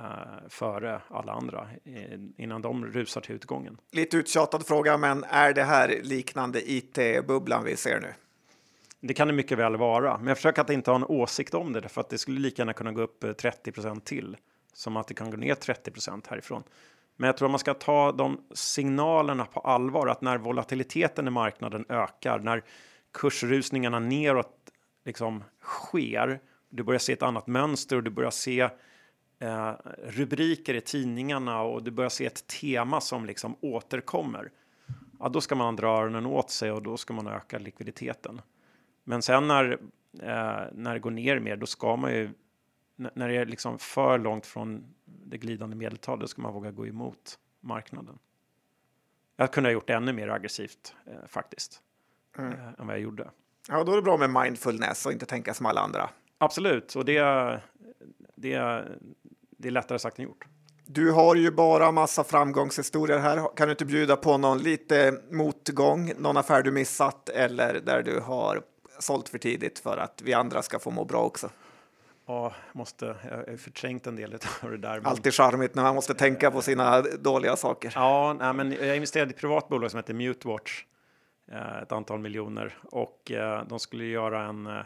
[0.49, 3.77] före alla andra eh, innan de rusar till utgången.
[3.91, 8.13] Lite uttjatad fråga, men är det här liknande IT-bubblan vi ser nu?
[8.99, 11.73] Det kan det mycket väl vara, men jag försöker att inte ha en åsikt om
[11.73, 14.37] det, för att det skulle lika gärna kunna gå upp 30 eh, till
[14.73, 16.63] som att det kan gå ner 30% härifrån.
[17.15, 21.31] Men jag tror att man ska ta de signalerna på allvar att när volatiliteten i
[21.31, 22.63] marknaden ökar, när
[23.13, 24.71] kursrusningarna neråt
[25.05, 26.39] liksom sker,
[26.69, 28.69] du börjar se ett annat mönster och du börjar se
[29.39, 29.71] eh,
[30.03, 34.51] rubriker i tidningarna och du börjar se ett tema som liksom återkommer.
[35.19, 38.41] Ja, då ska man dra öronen åt sig och då ska man öka likviditeten.
[39.03, 39.71] Men sen när,
[40.19, 42.29] eh, när det går ner mer, då ska man ju
[42.95, 47.39] när det är liksom för långt från det glidande medeltalet, ska man våga gå emot
[47.61, 48.19] marknaden.
[49.35, 51.81] Jag kunde ha gjort det ännu mer aggressivt eh, faktiskt,
[52.37, 52.53] mm.
[52.53, 53.29] eh, än vad jag gjorde.
[53.67, 56.09] Ja, då är det bra med mindfulness och inte tänka som alla andra.
[56.37, 57.21] Absolut, och det,
[58.35, 58.83] det,
[59.57, 60.45] det är lättare sagt än gjort.
[60.85, 63.55] Du har ju bara massa framgångshistorier här.
[63.55, 68.19] Kan du inte bjuda på någon lite motgång, någon affär du missat eller där du
[68.19, 68.61] har
[68.99, 71.49] sålt för tidigt för att vi andra ska få må bra också.
[72.25, 74.39] Ja, måste, jag har förträngt en del av
[74.71, 74.95] det där.
[74.95, 75.05] Men...
[75.05, 77.91] Alltid charmigt när man måste tänka på sina dåliga saker.
[77.95, 80.85] Ja, nej, men jag investerade i ett privat bolag som heter MuteWatch,
[81.47, 84.83] eh, ett antal miljoner och eh, de skulle göra en, eh,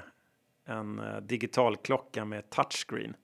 [0.66, 3.16] en digital klocka med touchscreen.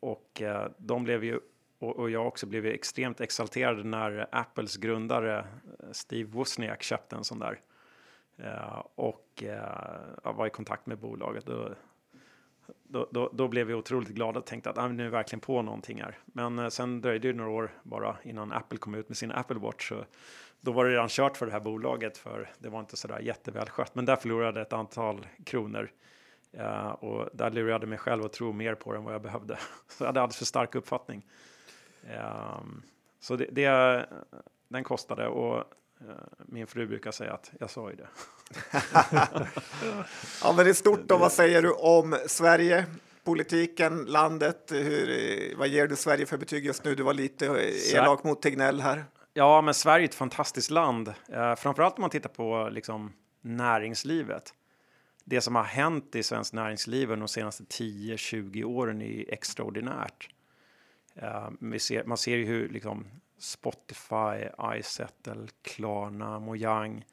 [0.00, 0.42] Och
[0.76, 1.40] de blev ju
[1.78, 5.46] och, jag också blev extremt exalterad när Apples grundare
[5.92, 7.60] Steve Wozniak köpte en sån där.
[8.94, 9.44] Och
[10.22, 11.48] var i kontakt med bolaget.
[11.48, 11.68] Och
[12.82, 15.40] då, då, då, blev vi otroligt glada och tänkte att ah, nu är vi verkligen
[15.40, 16.18] på någonting här.
[16.24, 19.58] Men eh, sen dröjde det några år bara innan Apple kom ut med sin Apple
[19.58, 19.88] Watch.
[19.88, 20.04] Så
[20.60, 23.18] då var det redan kört för det här bolaget för det var inte så där
[23.18, 23.94] jätteväl skött.
[23.94, 25.90] Men där förlorade jag ett antal kronor.
[26.52, 29.22] Eh, och där lurade jag mig själv att tro mer på det än vad jag
[29.22, 29.58] behövde.
[29.88, 31.26] Så jag hade alldeles för stark uppfattning.
[32.02, 32.60] Eh,
[33.20, 34.06] så det, det,
[34.68, 35.64] den kostade och
[36.46, 38.08] min fru brukar säga att jag sa ju det.
[40.42, 41.00] ja, men det är stort.
[41.06, 41.18] Då.
[41.18, 42.86] Vad säger du om Sverige?
[43.24, 46.94] Politiken, landet, hur, vad ger du Sverige för betyg just nu?
[46.94, 47.46] Du var lite
[47.94, 49.04] elak mot Tegnell här.
[49.32, 51.14] Ja, men Sverige är ett fantastiskt land.
[51.28, 54.54] Eh, framförallt om man tittar på liksom, näringslivet.
[55.24, 60.28] Det som har hänt i svenskt näringsliv de senaste 10-20 åren är extraordinärt.
[61.14, 63.06] Eh, ser, man ser ju hur liksom,
[63.40, 67.04] Spotify, iSettle, Klarna, Mojang,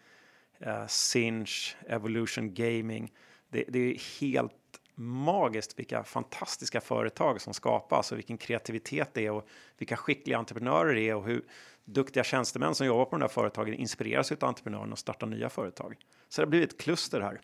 [0.60, 3.14] eh, Sinch, Evolution Gaming.
[3.50, 4.54] Det, det, är helt
[4.96, 9.48] magiskt vilka fantastiska företag som skapas och vilken kreativitet det är och
[9.78, 11.46] vilka skickliga entreprenörer det är och hur
[11.86, 15.96] duktiga tjänstemän som jobbar på de där företagen inspireras av entreprenörerna och startar nya företag.
[16.30, 17.42] Så det har blivit ett kluster här.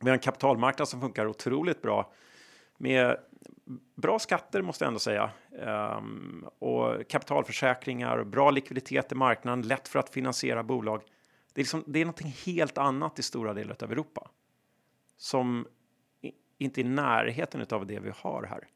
[0.00, 2.12] Vi har en kapitalmarknad som funkar otroligt bra
[2.82, 3.16] med
[3.94, 5.30] bra skatter måste jag ändå säga.
[5.96, 11.02] Um, och kapitalförsäkringar, bra likviditet i marknaden, lätt för att finansiera bolag.
[11.52, 14.30] Det är, liksom, det är någonting helt annat i stora delar av Europa.
[15.16, 15.66] Som
[16.58, 18.68] inte är i närheten av det vi har här.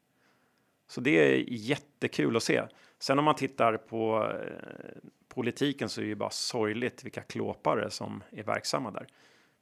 [0.87, 2.63] Så det är jättekul att se.
[2.99, 7.91] Sen om man tittar på eh, politiken så är det ju bara sorgligt vilka klåpare
[7.91, 9.07] som är verksamma där.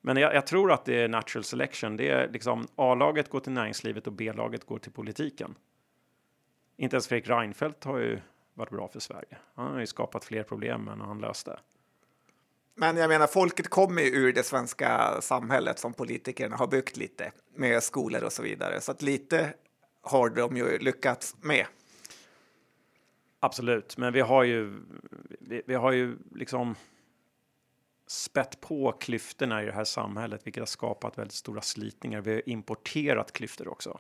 [0.07, 1.97] Men jag, jag, tror att det är natural selection.
[1.97, 5.55] Det är liksom A-laget går till näringslivet och B-laget går till politiken.
[6.77, 8.21] Inte ens Fredrik Reinfeldt har ju
[8.55, 9.37] varit bra för Sverige.
[9.55, 11.59] Han har ju skapat fler problem än han löste.
[12.75, 17.33] Men jag menar, folket kommer ju ur det svenska samhället som politikerna har byggt lite
[17.55, 18.81] med skolor och så vidare.
[18.81, 19.55] Så att lite
[20.03, 21.67] har de ju lyckats med.
[23.41, 24.75] Absolut, men vi har ju.
[25.41, 26.75] Vi, vi har ju liksom
[28.07, 32.21] spett på klyftorna i det här samhället, vilket har skapat väldigt stora slitningar.
[32.21, 33.99] Vi har importerat klyftor också.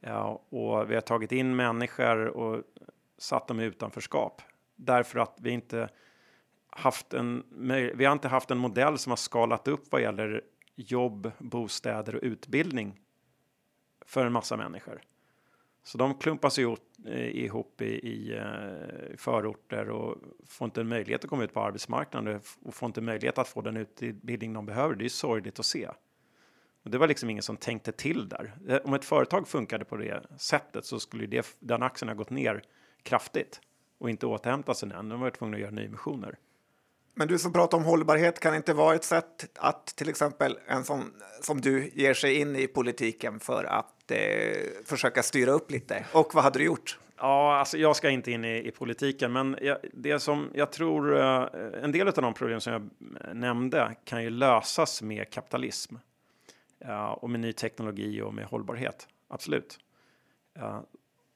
[0.00, 2.62] Ja, och vi har tagit in människor och
[3.18, 4.42] satt dem i utanförskap
[4.76, 5.88] därför att vi inte
[6.70, 7.44] haft en.
[7.94, 10.42] Vi har inte haft en modell som har skalat upp vad gäller
[10.74, 13.00] jobb, bostäder och utbildning
[14.06, 15.02] för en massa människor.
[15.84, 21.24] Så de klumpas ihop, eh, ihop i, i eh, förorter och får inte en möjlighet
[21.24, 24.94] att komma ut på arbetsmarknaden och får inte möjlighet att få den utbildning de behöver.
[24.94, 25.88] Det är sorgligt att se.
[26.82, 28.54] Och det var liksom ingen som tänkte till där.
[28.68, 32.30] Eh, om ett företag funkade på det sättet så skulle det, den aktien ha gått
[32.30, 32.62] ner
[33.02, 33.60] kraftigt
[33.98, 35.08] och inte återhämtat sig än.
[35.08, 36.38] De var tvungna att göra nyemissioner.
[37.14, 40.84] Men du som pratar om hållbarhet, kan inte vara ett sätt att till exempel en
[40.84, 44.18] som, som du ger sig in i politiken för att eh,
[44.84, 46.04] försöka styra upp lite?
[46.12, 46.98] Och vad hade du gjort?
[47.16, 51.20] Ja, alltså jag ska inte in i, i politiken, men jag, det som jag tror
[51.20, 51.46] eh,
[51.82, 55.94] en del av de problem som jag eh, nämnde kan ju lösas med kapitalism
[56.80, 59.08] eh, och med ny teknologi och med hållbarhet.
[59.28, 59.78] Absolut.
[60.56, 60.80] Eh,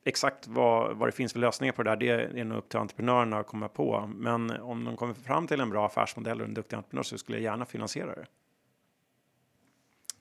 [0.09, 2.79] Exakt vad, vad det finns för lösningar på det där, det är nog upp till
[2.79, 4.11] entreprenörerna att komma på.
[4.15, 7.39] Men om de kommer fram till en bra affärsmodell och en duktig entreprenör så skulle
[7.39, 8.27] jag gärna finansiera det.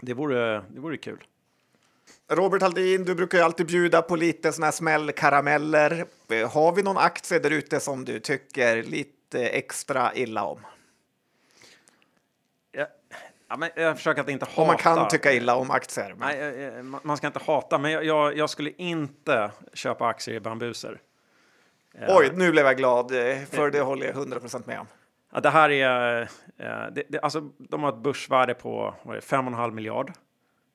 [0.02, 1.24] Det vore, det vore kul.
[2.32, 6.06] Robert Haldin, du brukar ju alltid bjuda på lite såna här smällkarameller.
[6.48, 10.60] Har vi någon aktie där ute som du tycker lite extra illa om?
[13.48, 14.62] Ja, men jag försöker att inte hata.
[14.62, 16.16] Om man kan tycka illa om aktier.
[16.18, 16.38] Men...
[16.38, 21.02] Nej, man ska inte hata, men jag, jag, skulle inte köpa aktier i bambuser.
[22.08, 24.88] Oj, nu blev jag glad, eh, för det håller jag 100 procent med om.
[25.34, 26.28] Ja, det här är, eh,
[26.92, 30.12] det, det, alltså, de har ett börsvärde på 5,5 miljard.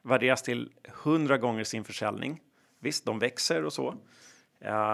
[0.03, 0.73] Värderas till
[1.05, 2.41] 100 gånger sin försäljning.
[2.81, 3.95] Visst, de växer och så.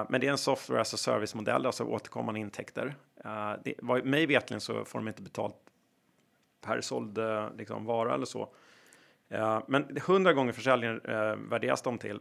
[0.09, 2.95] men det är en software as a service-modell, alltså återkommande intäkter.
[3.65, 5.57] det, mig vetligen så får de inte betalt
[6.61, 7.19] per såld
[7.57, 8.49] liksom, vara eller så.
[9.29, 12.21] Eh, men 100 gånger försäljningen eh, värderas de till.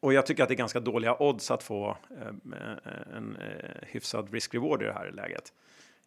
[0.00, 4.32] Och jag tycker att det är ganska dåliga odds att få eh, en eh, hyfsad
[4.32, 5.52] risk-reward i det här läget.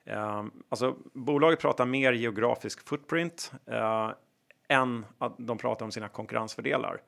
[0.05, 4.11] Eh, alltså, bolaget pratar mer geografisk footprint eh,
[4.67, 7.01] än att de pratar om sina konkurrensfördelar.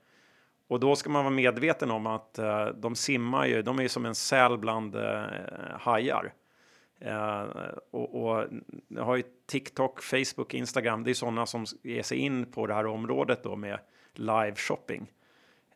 [0.67, 2.39] Och då ska man vara medveten om att
[2.75, 4.95] de simmar ju, de är ju som en säl bland
[5.79, 6.33] hajar.
[7.05, 8.63] Uh, och, och mm,
[8.97, 12.85] har ju TikTok, Facebook, Instagram, det är sådana som ger sig in på det här
[12.85, 13.79] området då med
[14.13, 15.11] live shopping.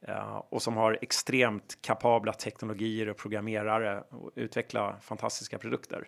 [0.09, 6.07] Uh, och som har extremt kapabla teknologier och programmerare och utveckla fantastiska produkter.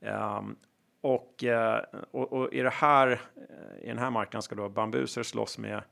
[0.00, 0.56] Um,
[1.00, 3.20] och, uh, och, och, i, det här,
[3.82, 5.82] i den här marknaden ska då Bambuser slåss med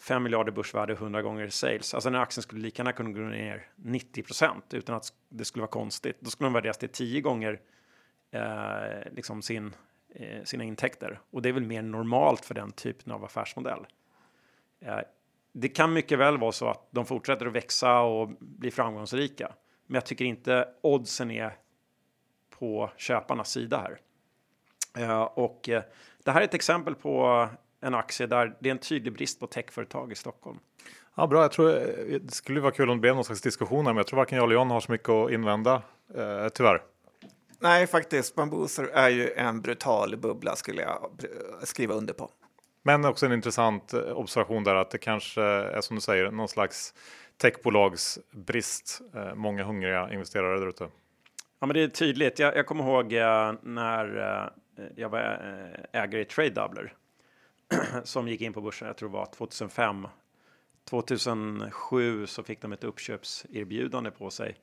[0.00, 1.94] 5 miljarder börsvärde 100 gånger sales.
[1.94, 5.60] Alltså den aktien skulle lika gärna kunna gå ner 90 procent utan att det skulle
[5.60, 6.16] vara konstigt.
[6.20, 7.60] Då skulle de värderas till 10 gånger
[8.30, 9.74] eh, liksom sin,
[10.14, 11.20] eh, sina intäkter.
[11.30, 13.86] Och det är väl mer normalt för den typen av affärsmodell.
[14.80, 15.00] Eh,
[15.52, 19.52] det kan mycket väl vara så att de fortsätter att växa och bli framgångsrika.
[19.86, 21.56] Men jag tycker inte oddsen är
[22.50, 23.98] på köparnas sida här.
[25.04, 25.82] Eh, och eh,
[26.24, 27.48] det här är ett exempel på
[27.84, 30.58] en aktie där det är en tydlig brist på techföretag i Stockholm.
[31.14, 31.42] Ja, bra.
[31.42, 33.96] Jag tror eh, det skulle vara kul om det blev någon slags diskussion här, men
[33.96, 35.82] jag tror varken jag eller John har så mycket att invända,
[36.14, 36.82] eh, tyvärr.
[37.58, 38.34] Nej, faktiskt.
[38.34, 41.10] Bambuser är ju en brutal bubbla skulle jag
[41.62, 42.30] skriva under på.
[42.82, 46.48] Men också en intressant eh, observation där att det kanske är som du säger någon
[46.48, 46.94] slags
[47.36, 49.00] techbolagsbrist.
[49.14, 50.88] Eh, många hungriga investerare där ute.
[51.60, 52.38] Ja, men det är tydligt.
[52.38, 54.16] Jag, jag kommer ihåg eh, när
[54.76, 55.20] eh, jag var
[55.92, 56.94] ägare i Trade Doubler
[58.04, 58.88] som gick in på börsen.
[58.88, 60.08] Jag tror det var 2005.
[60.84, 64.56] 2007 så fick de ett uppköpserbjudande på sig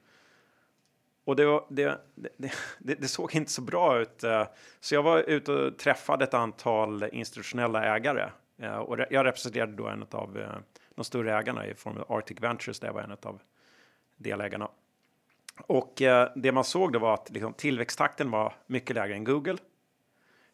[1.24, 4.24] och det, var, det, det, det, såg inte så bra ut.
[4.24, 4.48] Eh,
[4.80, 8.30] så jag var ute och träffade ett antal institutionella ägare.
[8.58, 10.50] Eh, och jag representerade då en av eh,
[10.96, 13.42] de större ägarna i form av Arctic Ventures, där jag var en av
[14.18, 14.70] delägarna.
[15.68, 15.94] Och
[16.36, 19.58] det man såg då var att liksom, tillväxttakten var mycket lägre än Google.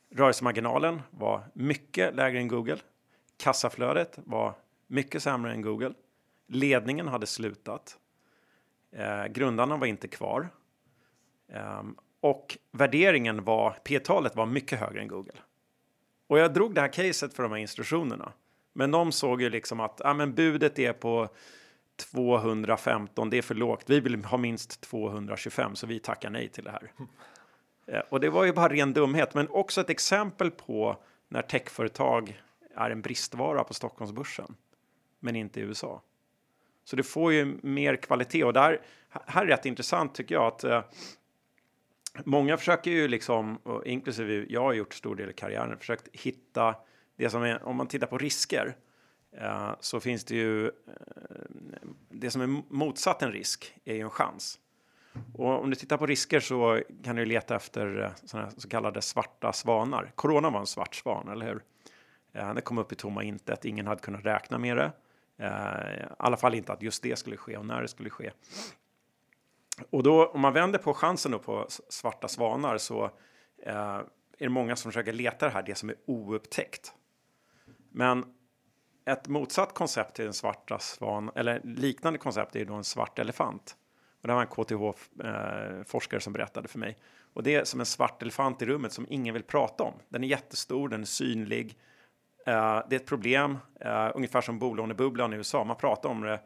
[0.10, 2.78] Rörelsemarginalen var mycket lägre än Google.
[3.38, 4.54] Kassaflödet var
[4.88, 5.94] mycket sämre än Google.
[6.48, 7.98] Ledningen hade slutat.
[8.92, 10.50] Eh, grundarna var inte kvar.
[11.52, 11.84] Eh,
[12.20, 15.38] och värderingen var, P-talet var mycket högre än Google.
[16.28, 18.32] Och jag drog det här caset för de här instruktionerna.
[18.74, 21.30] Men de såg ju liksom att ja, men budet är på
[21.96, 23.90] 215, det är för lågt.
[23.90, 26.92] Vi vill ha minst 225 så vi tackar nej till det här.
[27.88, 32.42] Eh, och det var ju bara ren dumhet, men också ett exempel på när techföretag
[32.76, 34.56] är en bristvara på Stockholmsbörsen,
[35.20, 36.02] men inte i USA.
[36.84, 40.64] Så det får ju mer kvalitet och där här är rätt intressant tycker jag att
[40.64, 40.84] eh,
[42.24, 46.76] många försöker ju liksom, inklusive jag har gjort stor del i karriären, försökt hitta
[47.16, 48.76] det som är, om man tittar på risker,
[49.32, 50.72] eh, så finns det ju, eh,
[52.10, 54.60] det som är motsatt en risk är ju en chans.
[55.34, 59.02] Och om du tittar på risker så kan du leta efter eh, såna så kallade
[59.02, 60.12] svarta svanar.
[60.16, 61.64] Corona var en svart svan, eller hur?
[62.34, 64.92] Eh, det kom upp i tomma intet, ingen hade kunnat räkna med det.
[65.38, 68.32] Eh, I alla fall inte att just det skulle ske och när det skulle ske.
[69.90, 73.12] Och då om man vänder på chansen då på svarta svanar så
[73.64, 74.06] är
[74.38, 76.94] det många som försöker leta det här, det som är oupptäckt.
[77.92, 78.26] Men
[79.06, 83.76] ett motsatt koncept till en svarta svan, eller liknande koncept är då en svart elefant.
[84.30, 86.98] Och det var en KTH-forskare som berättade för mig.
[87.34, 89.94] Och det är som en svart elefant i rummet som ingen vill prata om.
[90.10, 91.78] Den är jättestor, den är synlig.
[92.46, 95.64] Eh, det är ett problem, eh, ungefär som bolånebubblan i USA.
[95.64, 96.40] Man pratar om det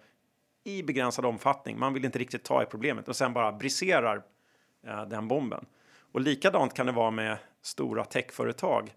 [0.63, 1.79] i begränsad omfattning.
[1.79, 4.23] Man vill inte riktigt ta i problemet och sen bara briserar
[4.87, 5.65] eh, den bomben.
[6.11, 8.93] Och likadant kan det vara med stora techföretag.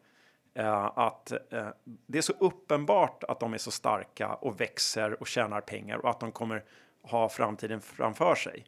[0.54, 5.26] Eh, att eh, det är så uppenbart att de är så starka och växer och
[5.26, 6.64] tjänar pengar och att de kommer
[7.02, 8.66] ha framtiden framför sig.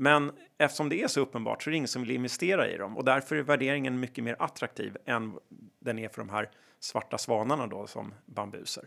[0.00, 2.96] Men eftersom det är så uppenbart så är det ingen som vill investera i dem
[2.96, 5.38] och därför är värderingen mycket mer attraktiv än
[5.78, 8.84] den är för de här svarta svanarna då som bambuser.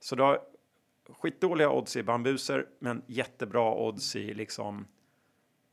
[0.00, 0.38] Så då
[1.10, 4.86] skitdåliga odds i bambuser, men jättebra odds i liksom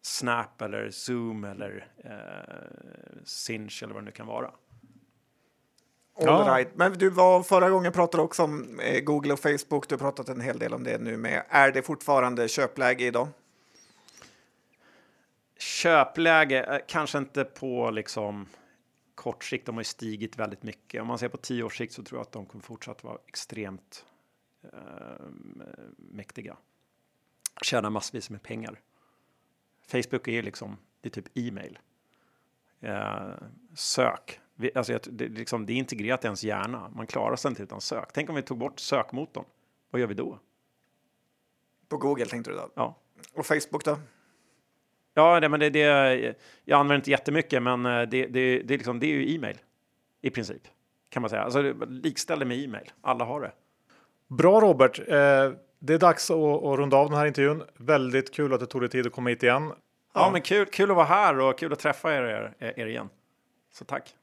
[0.01, 4.47] Snap eller Zoom eller eh, Sinch eller vad det nu kan vara.
[4.47, 6.57] All ja.
[6.57, 6.75] right.
[6.75, 9.89] Men du var förra gången pratade också om eh, Google och Facebook.
[9.89, 11.43] Du har pratat en hel del om det nu med.
[11.49, 13.27] Är det fortfarande köpläge idag?
[15.59, 18.47] Köpläge, eh, kanske inte på liksom
[19.15, 19.65] kort sikt.
[19.65, 21.01] De har ju stigit väldigt mycket.
[21.01, 23.17] Om man ser på tio års sikt så tror jag att de kommer fortsatt vara
[23.27, 24.05] extremt
[24.63, 25.25] eh,
[25.97, 26.57] mäktiga.
[27.61, 28.81] Tjänar massvis med pengar.
[29.87, 31.79] Facebook är ju liksom, det är typ e-mail.
[32.79, 33.33] Eh,
[33.73, 34.39] sök.
[34.55, 36.89] Vi, alltså, det, liksom, det är integrerat i ens hjärna.
[36.95, 38.09] Man klarar sig inte utan sök.
[38.13, 39.45] Tänk om vi tog bort sökmotorn.
[39.89, 40.39] Vad gör vi då?
[41.87, 42.71] På Google tänkte du då?
[42.75, 42.95] Ja.
[43.33, 43.97] Och Facebook då?
[45.19, 48.99] Ja, det, men det, det, jag använder inte jättemycket, men det, det, det, är liksom,
[48.99, 49.57] det är ju e-mail
[50.21, 50.61] i princip
[51.09, 51.41] kan man säga.
[51.41, 52.91] Alltså likställ det med e-mail.
[53.01, 53.51] Alla har det.
[54.27, 54.99] Bra Robert.
[54.99, 55.05] Eh,
[55.79, 57.63] det är dags att, att runda av den här intervjun.
[57.77, 59.63] Väldigt kul att du tog dig tid att komma hit igen.
[59.67, 59.75] Ja,
[60.13, 63.09] ja men kul, kul att vara här och kul att träffa er, er, er igen.
[63.73, 64.15] Så tack.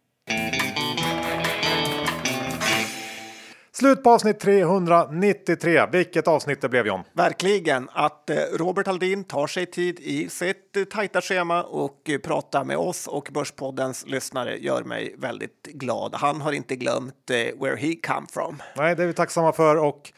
[3.79, 5.87] Slut på avsnitt 393.
[5.93, 7.03] Vilket avsnitt det blev John.
[7.13, 7.89] Verkligen.
[7.93, 12.65] Att eh, Robert Aldin tar sig tid i sitt eh, tajta schema och eh, pratar
[12.65, 16.15] med oss och Börspoddens lyssnare gör mig väldigt glad.
[16.15, 18.63] Han har inte glömt where he come from.
[18.77, 20.13] Nej, det är vi tacksamma för och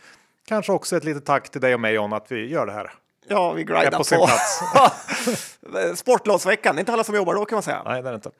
[0.48, 2.92] kanske också ett litet tack till dig och mig John att vi gör det här.
[3.28, 4.28] Ja, vi grindar på.
[4.74, 5.96] På.
[5.96, 7.82] Sportlovsveckan, det är inte alla som jobbar då kan man säga.
[7.84, 8.30] Nej, det är det inte.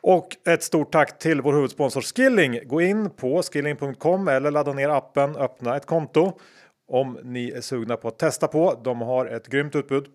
[0.00, 2.60] Och ett stort tack till vår huvudsponsor Skilling.
[2.68, 6.32] Gå in på skilling.com eller ladda ner appen, öppna ett konto
[6.88, 8.80] om ni är sugna på att testa på.
[8.84, 10.06] De har ett grymt utbud.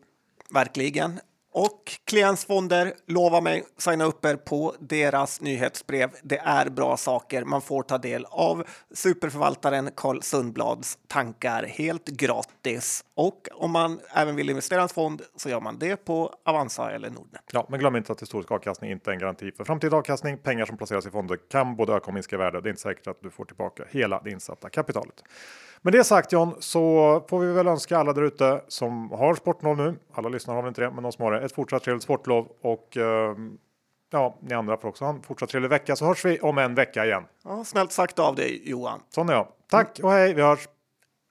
[0.54, 1.20] Verkligen.
[1.56, 6.10] Och klientsfonder, lova mig, signa upp er på deras nyhetsbrev.
[6.24, 7.44] Det är bra saker.
[7.44, 13.06] Man får ta del av superförvaltaren Carl Sundblads tankar helt gratis.
[13.16, 16.92] Och om man även vill investera i en fond så gör man det på Avanza
[16.92, 17.44] eller Nordnet.
[17.52, 20.38] Ja, men glöm inte att historisk avkastning inte är en garanti för framtida avkastning.
[20.38, 22.62] Pengar som placeras i fonder kan både öka och minska i värde.
[22.62, 25.24] Det är inte säkert att du får tillbaka hela det insatta kapitalet.
[25.86, 29.78] Med det sagt John så får vi väl önska alla där ute som har Sportnoll
[29.78, 29.96] nu.
[30.14, 31.42] Alla lyssnare har väl inte det, men de som har det.
[31.42, 33.04] Ett fortsatt trevligt sportlov och uh,
[34.12, 36.76] ja, ni andra får också ha en fortsatt trevlig vecka så hörs vi om en
[36.76, 37.24] vecka igen.
[37.44, 39.00] Ja, snällt sagt av dig Johan.
[39.10, 39.48] Sån är jag.
[39.70, 40.68] Tack och hej, vi hörs.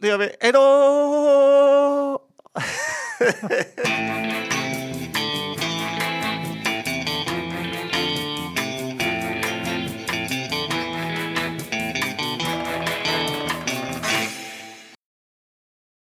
[0.01, 0.31] Det gör vi.
[0.41, 2.19] Hej då!